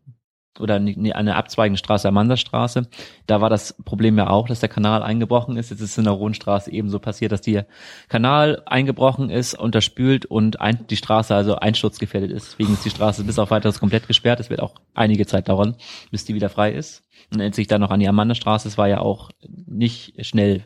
oder 0.60 0.78
nee, 0.78 1.12
eine 1.12 1.36
abzweigende 1.36 1.78
Straße, 1.78 2.08
Amandastraße. 2.08 2.88
Da 3.26 3.40
war 3.40 3.50
das 3.50 3.74
Problem 3.84 4.16
ja 4.18 4.28
auch, 4.30 4.48
dass 4.48 4.60
der 4.60 4.68
Kanal 4.68 5.02
eingebrochen 5.02 5.56
ist. 5.56 5.70
Jetzt 5.70 5.80
ist 5.80 5.90
es 5.90 5.98
in 5.98 6.04
der 6.04 6.12
Rohnstraße 6.12 6.72
ebenso 6.72 6.98
passiert, 6.98 7.32
dass 7.32 7.40
der 7.42 7.66
Kanal 8.08 8.62
eingebrochen 8.66 9.30
ist, 9.30 9.54
unterspült 9.54 10.26
und 10.26 10.60
ein, 10.60 10.86
die 10.88 10.96
Straße 10.96 11.34
also 11.34 11.56
einsturzgefährdet 11.56 12.30
ist. 12.30 12.52
Deswegen 12.52 12.74
ist 12.74 12.84
die 12.84 12.90
Straße 12.90 13.24
bis 13.24 13.38
auf 13.38 13.50
weiteres 13.50 13.80
komplett 13.80 14.06
gesperrt. 14.06 14.40
Es 14.40 14.50
wird 14.50 14.60
auch 14.60 14.74
einige 14.94 15.26
Zeit 15.26 15.48
dauern, 15.48 15.76
bis 16.10 16.24
die 16.24 16.34
wieder 16.34 16.48
frei 16.48 16.72
ist. 16.72 17.04
Und 17.32 17.40
erinnert 17.40 17.54
sich 17.56 17.66
dann 17.66 17.80
noch 17.80 17.90
an 17.90 18.00
die 18.00 18.08
Amandastraße. 18.08 18.68
Es 18.68 18.78
war 18.78 18.88
ja 18.88 19.00
auch 19.00 19.30
nicht 19.66 20.14
schnell, 20.24 20.64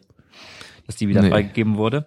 dass 0.86 0.96
die 0.96 1.08
wieder 1.08 1.22
Nee. 1.22 1.30
freigegeben 1.30 1.76
wurde. 1.76 2.06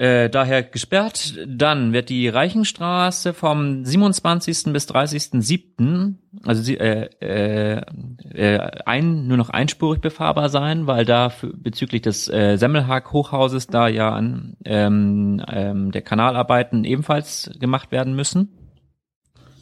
Äh, 0.00 0.30
daher 0.30 0.62
gesperrt. 0.62 1.34
Dann 1.46 1.92
wird 1.92 2.08
die 2.08 2.26
Reichenstraße 2.26 3.34
vom 3.34 3.84
27. 3.84 4.72
bis 4.72 4.88
30.07. 4.88 6.14
also 6.42 6.62
sie, 6.62 6.78
äh, 6.78 7.10
äh, 7.20 7.82
äh, 8.30 8.70
ein, 8.86 9.26
nur 9.26 9.36
noch 9.36 9.50
einspurig 9.50 10.00
befahrbar 10.00 10.48
sein, 10.48 10.86
weil 10.86 11.04
da 11.04 11.28
für, 11.28 11.48
bezüglich 11.48 12.00
des 12.00 12.28
äh, 12.28 12.56
Semmelhag-Hochhauses 12.56 13.66
da 13.66 13.88
ja 13.88 14.10
an, 14.10 14.56
ähm, 14.64 15.44
ähm, 15.46 15.90
der 15.92 16.00
Kanalarbeiten 16.00 16.84
ebenfalls 16.84 17.50
gemacht 17.60 17.92
werden 17.92 18.16
müssen. 18.16 18.56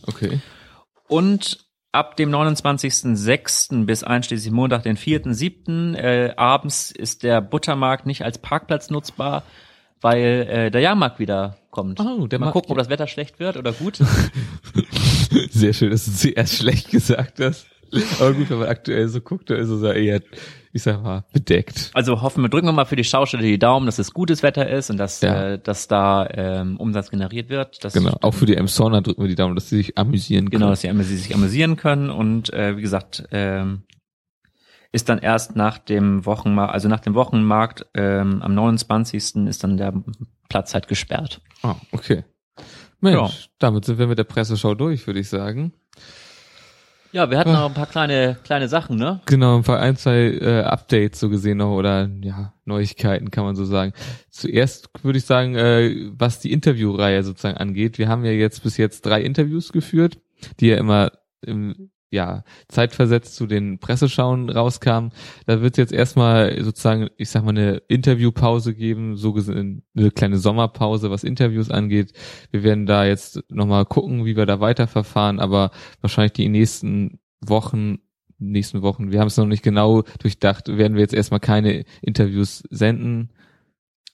Okay. 0.07 0.39
Und 1.09 1.67
ab 1.91 2.17
dem 2.17 2.31
29.06. 2.31 3.87
bis 3.87 4.05
einschließlich 4.05 4.53
Montag, 4.53 4.85
den 4.85 4.97
4.07. 4.97 5.97
Äh, 5.97 6.35
abends 6.37 6.93
ist 6.93 7.25
der 7.25 7.41
Buttermarkt 7.41 8.07
nicht 8.07 8.23
als 8.23 8.39
Parkplatz 8.39 8.89
nutzbar, 8.89 9.43
weil 10.01 10.47
äh, 10.49 10.71
der 10.71 10.81
Jahrmarkt 10.81 11.19
wieder 11.19 11.57
kommt. 11.71 12.01
Oh, 12.01 12.27
der 12.27 12.39
Mal 12.39 12.47
Markt- 12.47 12.55
gucken, 12.55 12.73
ob 12.73 12.79
das 12.79 12.89
Wetter 12.89 13.07
schlecht 13.07 13.39
wird 13.41 13.57
oder 13.57 13.73
gut. 13.73 13.99
Sehr 15.51 15.73
schön, 15.73 15.91
dass 15.91 16.05
du 16.07 16.13
zuerst 16.13 16.55
schlecht 16.57 16.91
gesagt 16.91 17.41
hast. 17.41 17.67
Aber 18.21 18.35
gut, 18.35 18.51
wenn 18.51 18.59
man 18.59 18.69
aktuell 18.69 19.09
so 19.09 19.21
guckt, 19.23 19.49
da 19.49 19.55
ist 19.55 19.71
es 19.71 19.83
ja 19.83 19.93
eher, 19.93 20.21
ich 20.75 20.83
sag 20.83 21.03
mal, 21.03 21.25
bedeckt. 21.33 21.91
Also 21.95 22.21
hoffen 22.21 22.43
wir, 22.43 22.51
drücken 22.51 22.67
wir 22.69 22.73
mal 22.73 22.85
für 22.85 22.97
die 22.97 23.05
Schaustelle 23.05 23.43
die 23.43 23.59
Daumen, 23.59 23.87
dass 23.87 23.99
es 23.99 24.13
gutes 24.13 24.43
Wetter 24.43 24.69
ist 24.69 24.91
und 24.91 24.99
dass, 24.99 25.23
Ja. 25.23 25.53
äh, 25.53 25.59
dass 25.59 25.89
da 25.89 26.29
ähm, 26.31 26.77
Umsatz 26.77 27.09
generiert 27.11 27.49
wird. 27.49 27.79
Genau. 27.95 28.15
Auch 28.21 28.35
für 28.35 28.45
die 28.45 28.57
Emsonner 28.57 29.01
drücken 29.01 29.23
wir 29.23 29.29
die 29.29 29.37
Daumen, 29.37 29.55
dass 29.55 29.71
sie 29.71 29.79
sich 29.79 29.97
amüsieren 29.97 30.51
können. 30.51 30.61
Genau, 30.61 30.69
dass 30.71 30.83
die 30.83 30.91
amüsi- 30.91 31.17
sich 31.17 31.35
amüsieren 31.35 31.77
können 31.77 32.11
und 32.11 32.53
äh, 32.53 32.77
wie 32.77 32.83
gesagt, 32.83 33.25
ähm, 33.33 33.83
ist 34.93 35.09
dann 35.09 35.19
erst 35.19 35.55
nach 35.57 35.79
dem 35.79 36.25
Wochenmarkt, 36.25 36.73
also 36.75 36.89
nach 36.89 37.01
dem 37.01 37.15
Wochenmarkt 37.15 37.87
ähm, 37.95 38.41
am 38.43 38.55
29. 38.55 39.37
ist 39.47 39.63
dann 39.65 39.77
der 39.77 39.93
Platz 40.49 40.75
halt 40.75 40.89
gesperrt. 40.89 41.41
Ah, 41.63 41.75
okay. 41.93 42.25
Mensch, 43.01 43.17
Ja. 43.17 43.31
damit 43.59 43.85
sind 43.85 43.99
wir 43.99 44.07
mit 44.07 44.19
der 44.19 44.25
Presseschau 44.25 44.75
durch, 44.75 45.07
würde 45.07 45.21
ich 45.21 45.29
sagen. 45.29 45.73
Ja, 47.11 47.31
wir 47.31 47.39
hatten 47.39 47.53
noch 47.53 47.67
ein 47.69 47.75
paar 47.75 47.87
kleine 47.87 48.37
kleine 48.45 48.69
Sachen, 48.69 48.97
ne? 48.99 49.21
Genau, 49.25 49.57
ein 49.57 49.63
paar 49.63 49.81
ein, 49.81 49.97
zwei 49.97 50.27
äh, 50.41 50.61
Updates 50.63 51.19
so 51.21 51.31
gesehen 51.31 51.57
noch 51.59 51.71
oder 51.75 52.07
ja, 52.21 52.53
Neuigkeiten 52.67 53.31
kann 53.31 53.45
man 53.45 53.57
so 53.57 53.65
sagen. 53.65 53.95
Zuerst 54.29 54.91
würde 55.03 55.19
ich 55.19 55.25
sagen, 55.25 55.55
äh, 55.55 56.11
was 56.13 56.39
die 56.41 56.53
Interviewreihe 56.53 57.23
sozusagen 57.25 57.57
angeht. 57.57 57.97
Wir 57.97 58.09
haben 58.09 58.27
ja 58.27 58.33
jetzt 58.33 58.63
bis 58.63 58.77
jetzt 58.77 59.07
drei 59.07 59.23
Interviews 59.23 59.73
geführt, 59.73 60.19
die 60.61 60.67
ja 60.67 60.77
immer 60.77 61.13
im 61.41 61.91
ja, 62.11 62.43
zeitversetzt 62.69 63.35
zu 63.37 63.47
den 63.47 63.79
Presseschauen 63.79 64.49
rauskamen. 64.49 65.13
Da 65.47 65.61
wird 65.61 65.77
jetzt 65.77 65.93
erstmal 65.93 66.63
sozusagen, 66.63 67.09
ich 67.17 67.29
sag 67.29 67.45
mal, 67.45 67.51
eine 67.51 67.83
Interviewpause 67.89 68.75
geben, 68.75 69.17
so 69.17 69.33
gesehen 69.33 69.83
eine 69.97 70.11
kleine 70.11 70.39
Sommerpause, 70.39 71.11
was 71.11 71.25
Interviews 71.25 71.71
angeht. 71.71 72.13
Wir 72.51 72.63
werden 72.63 72.87
da 72.87 73.05
jetzt 73.05 73.43
nochmal 73.51 73.85
gucken, 73.85 74.25
wie 74.25 74.37
wir 74.37 74.47
da 74.47 74.61
weiterverfahren, 74.61 75.39
aber 75.39 75.71
wahrscheinlich 76.01 76.33
die 76.33 76.49
nächsten 76.49 77.19
Wochen, 77.41 77.99
nächsten 78.39 78.83
Wochen, 78.83 79.11
wir 79.13 79.21
haben 79.21 79.27
es 79.29 79.37
noch 79.37 79.47
nicht 79.47 79.63
genau 79.63 80.03
durchdacht, 80.21 80.69
werden 80.69 80.95
wir 80.95 81.03
jetzt 81.03 81.15
erstmal 81.15 81.41
keine 81.41 81.85
Interviews 82.01 82.63
senden. 82.71 83.31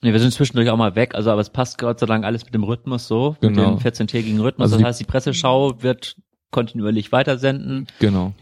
Nee, 0.03 0.13
wir 0.13 0.21
sind 0.21 0.33
zwischendurch 0.33 0.69
auch 0.69 0.77
mal 0.77 0.97
weg, 0.97 1.15
also 1.15 1.31
aber 1.31 1.41
es 1.41 1.51
passt 1.51 1.79
Gott 1.79 2.01
sei 2.01 2.07
Dank 2.07 2.25
alles 2.25 2.45
mit 2.45 2.55
dem 2.55 2.65
Rhythmus 2.65 3.07
so, 3.07 3.37
Genau. 3.41 3.73
mit 3.73 3.85
dem 3.85 3.93
14-tägigen 3.93 4.41
Rhythmus. 4.41 4.65
Also 4.73 4.79
das 4.79 4.85
heißt, 4.89 5.01
die 5.01 5.05
Presseschau 5.05 5.83
wird 5.83 6.17
kontinuierlich 6.55 7.13
weitersenden, 7.13 7.87
Genau. 7.99 8.33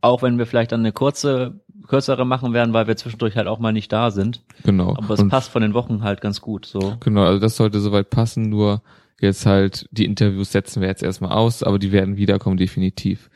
auch 0.00 0.22
wenn 0.22 0.38
wir 0.38 0.46
vielleicht 0.46 0.72
dann 0.72 0.80
eine 0.80 0.92
kurze, 0.92 1.60
kürzere 1.86 2.24
machen 2.26 2.52
werden, 2.52 2.72
weil 2.72 2.86
wir 2.88 2.96
zwischendurch 2.96 3.36
halt 3.36 3.46
auch 3.46 3.58
mal 3.60 3.72
nicht 3.72 3.92
da 3.92 4.10
sind. 4.10 4.42
Genau. 4.64 4.94
Aber 4.96 5.14
es 5.14 5.20
Und- 5.20 5.28
passt 5.28 5.50
von 5.50 5.62
den 5.62 5.74
Wochen 5.74 6.02
halt 6.02 6.20
ganz 6.20 6.40
gut 6.40 6.66
so. 6.66 6.96
Genau, 7.00 7.22
also 7.24 7.38
das 7.38 7.56
sollte 7.56 7.80
soweit 7.80 8.10
passen, 8.10 8.48
nur 8.48 8.82
jetzt 9.20 9.46
halt 9.46 9.88
die 9.90 10.04
Interviews 10.04 10.52
setzen 10.52 10.80
wir 10.80 10.88
jetzt 10.88 11.02
erstmal 11.02 11.32
aus, 11.32 11.62
aber 11.62 11.78
die 11.78 11.92
werden 11.92 12.16
wiederkommen, 12.16 12.56
definitiv. 12.56 13.30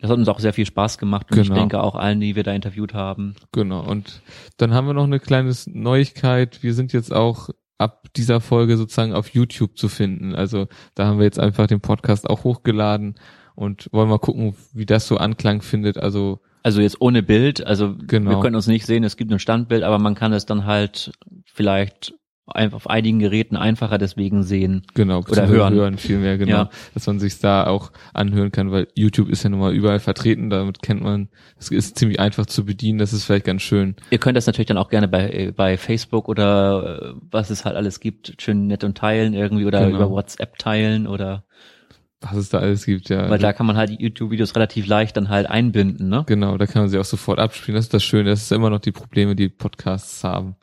Das 0.00 0.10
hat 0.10 0.18
uns 0.18 0.28
auch 0.28 0.38
sehr 0.38 0.52
viel 0.52 0.66
Spaß 0.66 0.98
gemacht 0.98 1.26
und 1.32 1.38
ich 1.38 1.48
Genau. 1.48 1.58
denke 1.58 1.82
auch 1.82 1.96
allen, 1.96 2.20
die 2.20 2.36
wir 2.36 2.44
da 2.44 2.52
interviewt 2.52 2.94
haben. 2.94 3.34
Genau. 3.52 3.80
Und 3.84 4.22
dann 4.58 4.72
haben 4.72 4.86
wir 4.86 4.94
noch 4.94 5.04
eine 5.04 5.18
kleine 5.18 5.52
Neuigkeit. 5.66 6.62
Wir 6.62 6.74
sind 6.74 6.92
jetzt 6.92 7.12
auch 7.12 7.48
ab 7.78 8.06
dieser 8.16 8.40
Folge 8.40 8.76
sozusagen 8.76 9.12
auf 9.12 9.30
YouTube 9.30 9.76
zu 9.78 9.88
finden. 9.88 10.34
Also 10.34 10.66
da 10.94 11.06
haben 11.06 11.18
wir 11.18 11.24
jetzt 11.24 11.40
einfach 11.40 11.66
den 11.66 11.80
Podcast 11.80 12.28
auch 12.30 12.44
hochgeladen 12.44 13.14
und 13.58 13.88
wollen 13.92 14.08
mal 14.08 14.18
gucken, 14.18 14.54
wie 14.72 14.86
das 14.86 15.06
so 15.08 15.16
Anklang 15.16 15.62
findet. 15.62 15.98
Also 15.98 16.40
Also 16.62 16.80
jetzt 16.80 17.00
ohne 17.00 17.22
Bild, 17.22 17.66
also 17.66 17.94
Genau. 18.06 18.30
wir 18.30 18.40
können 18.40 18.56
uns 18.56 18.66
nicht 18.68 18.86
sehen, 18.86 19.02
es 19.04 19.16
gibt 19.16 19.32
ein 19.32 19.38
Standbild, 19.38 19.82
aber 19.82 19.98
man 19.98 20.14
kann 20.14 20.32
es 20.32 20.46
dann 20.46 20.64
halt 20.64 21.12
vielleicht 21.44 22.14
auf 22.46 22.88
einigen 22.88 23.18
Geräten 23.18 23.56
einfacher 23.56 23.98
deswegen 23.98 24.42
sehen. 24.42 24.82
genau, 24.94 25.18
Oder 25.28 25.48
hören. 25.48 25.74
hören 25.74 25.98
vielmehr, 25.98 26.38
genau, 26.38 26.50
Ja. 26.56 26.70
dass 26.94 27.06
man 27.06 27.18
sich 27.20 27.38
da 27.40 27.66
auch 27.66 27.92
anhören 28.14 28.52
kann, 28.52 28.70
weil 28.70 28.88
YouTube 28.94 29.28
ist 29.28 29.42
ja 29.42 29.50
nun 29.50 29.60
mal 29.60 29.74
überall 29.74 29.98
vertreten, 30.00 30.48
damit 30.48 30.80
kennt 30.82 31.02
man, 31.02 31.28
es 31.58 31.70
ist 31.70 31.98
ziemlich 31.98 32.18
einfach 32.20 32.46
zu 32.46 32.64
bedienen, 32.64 32.98
das 32.98 33.12
ist 33.12 33.24
vielleicht 33.24 33.44
ganz 33.44 33.60
schön. 33.60 33.96
Ihr 34.10 34.16
könnt 34.18 34.36
das 34.38 34.46
natürlich 34.46 34.68
dann 34.68 34.78
auch 34.78 34.88
gerne 34.88 35.08
bei, 35.08 35.30
äh, 35.30 35.52
bei 35.52 35.76
Facebook 35.76 36.26
oder 36.26 37.02
äh, 37.02 37.20
was 37.30 37.50
es 37.50 37.66
halt 37.66 37.76
alles 37.76 38.00
gibt, 38.00 38.34
schön 38.40 38.66
nett 38.66 38.82
und 38.82 38.96
teilen 38.96 39.34
irgendwie 39.34 39.66
oder 39.66 39.84
Genau. 39.84 39.96
über 39.96 40.10
WhatsApp 40.10 40.56
teilen 40.58 41.06
oder 41.06 41.44
Was 42.20 42.36
es 42.36 42.48
da 42.48 42.58
alles 42.58 42.84
gibt, 42.84 43.10
ja. 43.10 43.30
weil 43.30 43.38
da 43.38 43.52
kann 43.52 43.66
man 43.66 43.76
halt 43.76 43.90
die 43.90 44.02
YouTube-Videos 44.02 44.56
relativ 44.56 44.86
leicht 44.86 45.16
dann 45.16 45.28
halt 45.28 45.48
einbinden, 45.48 46.08
ne? 46.08 46.24
Genau, 46.26 46.58
da 46.58 46.66
kann 46.66 46.82
man 46.82 46.88
sie 46.88 46.98
auch 46.98 47.04
sofort 47.04 47.38
abspielen. 47.38 47.76
Das 47.76 47.84
ist 47.84 47.94
das 47.94 48.02
Schöne. 48.02 48.30
Das 48.30 48.42
ist 48.42 48.50
immer 48.50 48.70
noch 48.70 48.80
die 48.80 48.90
Probleme, 48.90 49.36
die 49.36 49.48
Podcasts 49.48 50.24
haben. 50.24 50.56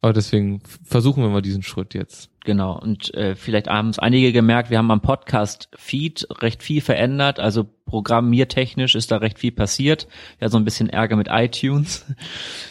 Aber 0.00 0.12
deswegen 0.12 0.60
versuchen 0.84 1.24
wir 1.24 1.30
mal 1.30 1.42
diesen 1.42 1.64
Schritt 1.64 1.92
jetzt. 1.94 2.30
Genau. 2.44 2.78
Und 2.78 3.12
äh, 3.14 3.34
vielleicht 3.34 3.66
haben 3.66 3.88
es 3.88 3.98
einige 3.98 4.32
gemerkt, 4.32 4.70
wir 4.70 4.78
haben 4.78 4.92
am 4.92 5.00
Podcast-Feed 5.00 6.28
recht 6.42 6.62
viel 6.62 6.80
verändert. 6.80 7.40
Also 7.40 7.66
programmiertechnisch 7.86 8.94
ist 8.94 9.10
da 9.10 9.16
recht 9.16 9.40
viel 9.40 9.50
passiert. 9.50 10.06
Ja, 10.40 10.48
so 10.48 10.56
ein 10.56 10.64
bisschen 10.64 10.88
Ärger 10.88 11.16
mit 11.16 11.28
iTunes. 11.30 12.06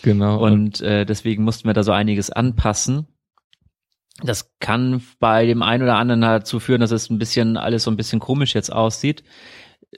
Genau. 0.01 0.41
Und 0.41 0.79
äh, 0.79 1.05
deswegen 1.05 1.43
mussten 1.43 1.67
wir 1.67 1.73
da 1.73 1.83
so 1.83 1.91
einiges 1.91 2.29
anpassen. 2.29 3.07
Das 4.23 4.57
kann 4.59 5.01
bei 5.19 5.45
dem 5.45 5.61
einen 5.61 5.83
oder 5.83 5.97
anderen 5.97 6.21
dazu 6.21 6.59
führen, 6.59 6.81
dass 6.81 6.91
es 6.91 7.09
ein 7.09 7.19
bisschen 7.19 7.57
alles 7.57 7.83
so 7.83 7.91
ein 7.91 7.97
bisschen 7.97 8.19
komisch 8.19 8.55
jetzt 8.55 8.71
aussieht. 8.71 9.23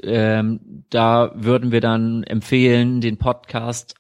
Ähm, 0.01 0.85
da 0.89 1.31
würden 1.35 1.71
wir 1.71 1.81
dann 1.81 2.23
empfehlen, 2.23 3.01
den 3.01 3.17
Podcast 3.17 3.95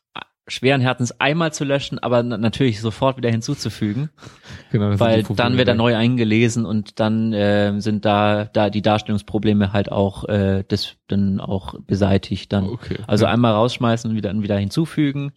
schweren 0.47 0.81
Herzens 0.81 1.19
einmal 1.19 1.51
zu 1.53 1.65
löschen, 1.65 1.99
aber 1.99 2.23
na- 2.23 2.37
natürlich 2.37 2.79
sofort 2.79 3.17
wieder 3.17 3.29
hinzuzufügen, 3.29 4.09
genau, 4.71 4.99
weil 4.99 5.23
dann 5.23 5.57
wird 5.57 5.67
er 5.67 5.75
neu 5.75 5.95
eingelesen 5.95 6.65
und 6.65 6.99
dann 6.99 7.33
äh, 7.33 7.79
sind 7.79 8.05
da 8.05 8.45
da 8.45 8.69
die 8.69 8.81
Darstellungsprobleme 8.81 9.73
halt 9.73 9.91
auch 9.91 10.23
äh, 10.29 10.63
das 10.67 10.95
dann 11.07 11.41
auch 11.41 11.75
beseitigt 11.81 12.53
dann. 12.53 12.65
Okay. 12.65 12.97
Also 13.07 13.25
ja. 13.25 13.31
einmal 13.31 13.53
rausschmeißen 13.53 14.09
und 14.09 14.15
wieder, 14.15 14.33
wieder 14.41 14.57
hinzufügen. 14.57 15.33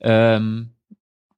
Ähm, 0.00 0.73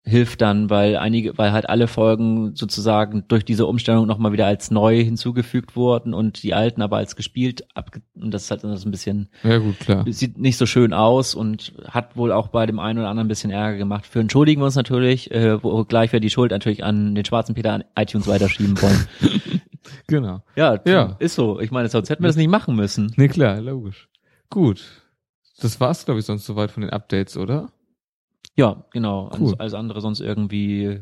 hilft 0.08 0.40
dann, 0.40 0.70
weil 0.70 0.96
einige, 0.96 1.36
weil 1.36 1.50
halt 1.50 1.68
alle 1.68 1.88
Folgen 1.88 2.54
sozusagen 2.54 3.24
durch 3.26 3.44
diese 3.44 3.66
Umstellung 3.66 4.06
nochmal 4.06 4.32
wieder 4.32 4.46
als 4.46 4.70
neu 4.70 5.02
hinzugefügt 5.02 5.74
wurden 5.74 6.14
und 6.14 6.44
die 6.44 6.54
alten 6.54 6.80
aber 6.80 6.98
als 6.98 7.16
gespielt 7.16 7.66
abge 7.74 8.02
und 8.14 8.32
das 8.32 8.48
halt 8.50 8.62
dann 8.62 8.76
so 8.76 8.88
ein 8.88 8.92
bisschen, 8.92 9.28
ja 9.42 9.58
gut, 9.58 9.80
klar. 9.80 10.04
sieht 10.08 10.38
nicht 10.38 10.58
so 10.58 10.66
schön 10.66 10.92
aus 10.92 11.34
und 11.34 11.72
hat 11.88 12.16
wohl 12.16 12.30
auch 12.30 12.48
bei 12.48 12.66
dem 12.66 12.78
einen 12.78 13.00
oder 13.00 13.08
anderen 13.08 13.26
ein 13.26 13.28
bisschen 13.28 13.50
Ärger 13.50 13.78
gemacht. 13.78 14.06
Für 14.06 14.20
entschuldigen 14.20 14.60
wir 14.60 14.66
uns 14.66 14.76
natürlich, 14.76 15.30
äh, 15.32 15.62
wo 15.62 15.84
gleich 15.84 16.12
wir 16.12 16.20
die 16.20 16.30
Schuld 16.30 16.52
natürlich 16.52 16.84
an 16.84 17.16
den 17.16 17.24
schwarzen 17.24 17.56
Peter 17.56 17.72
an 17.72 17.84
iTunes 17.96 18.28
weiterschieben 18.28 18.80
wollen. 18.80 19.06
Genau. 20.08 20.42
ja, 20.56 20.80
Ja. 20.84 21.16
ist 21.20 21.34
so. 21.36 21.60
Ich 21.60 21.70
meine, 21.70 21.88
sonst 21.88 22.10
hätten 22.10 22.22
wir 22.22 22.28
das 22.28 22.36
nicht 22.36 22.50
machen 22.50 22.74
müssen. 22.74 23.12
Nee, 23.16 23.28
klar, 23.28 23.60
logisch. 23.60 24.08
Gut. 24.50 24.84
Das 25.60 25.80
war's, 25.80 26.04
glaube 26.04 26.20
ich, 26.20 26.26
sonst 26.26 26.44
soweit 26.44 26.70
von 26.70 26.80
den 26.82 26.90
Updates, 26.90 27.36
oder? 27.36 27.70
Ja, 28.56 28.84
genau. 28.90 29.30
Cool. 29.38 29.54
Alles, 29.58 29.74
andere 29.74 30.00
sonst 30.00 30.20
irgendwie 30.20 31.00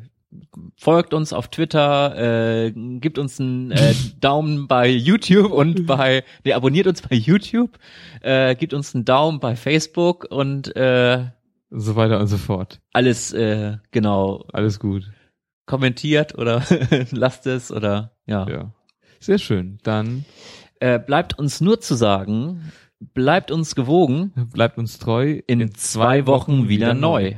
folgt 0.77 1.15
uns 1.15 1.33
auf 1.33 1.47
Twitter, 1.49 2.65
äh, 2.67 2.73
gibt 2.73 3.19
uns 3.19 3.39
einen 3.39 3.71
äh, 3.71 3.95
Daumen 4.21 4.67
bei 4.67 4.89
YouTube 4.89 5.53
und 5.53 5.87
bei, 5.87 6.25
nee, 6.45 6.53
abonniert 6.53 6.89
uns 6.89 7.03
bei 7.03 7.15
YouTube, 7.15 7.79
äh, 8.21 8.57
gibt 8.57 8.75
uns 8.75 8.95
einen 8.95 9.05
Daumen 9.05 9.39
bei 9.39 9.55
Facebook 9.55 10.27
und 10.29 10.75
äh, 10.75 11.27
So 11.71 11.95
weiter 11.95 12.19
und 12.19 12.27
so 12.27 12.37
fort. 12.37 12.81
alles 12.93 13.33
äh, 13.33 13.77
genau 13.93 14.45
Alles 14.53 14.81
gut. 14.81 15.13
kommentiert 15.67 16.37
oder 16.37 16.65
lasst 17.13 17.47
es 17.47 17.71
oder 17.71 18.17
ja. 18.27 18.49
Ja. 18.49 18.75
Sehr 19.21 19.39
schön. 19.39 19.79
Dann, 19.85 20.25
Äh, 20.81 20.99
bleibt 20.99 21.39
uns 21.39 21.61
nur 21.61 21.81
zu 21.81 21.95
sagen, 21.95 22.73
Bleibt 23.01 23.51
uns 23.51 23.75
gewogen. 23.75 24.33
Bleibt 24.53 24.79
uns 24.79 24.99
treu. 24.99 25.41
In, 25.47 25.75
zwei 25.75 26.27
Wochen 26.27 26.69
wieder 26.69 26.95
neu. 26.95 27.35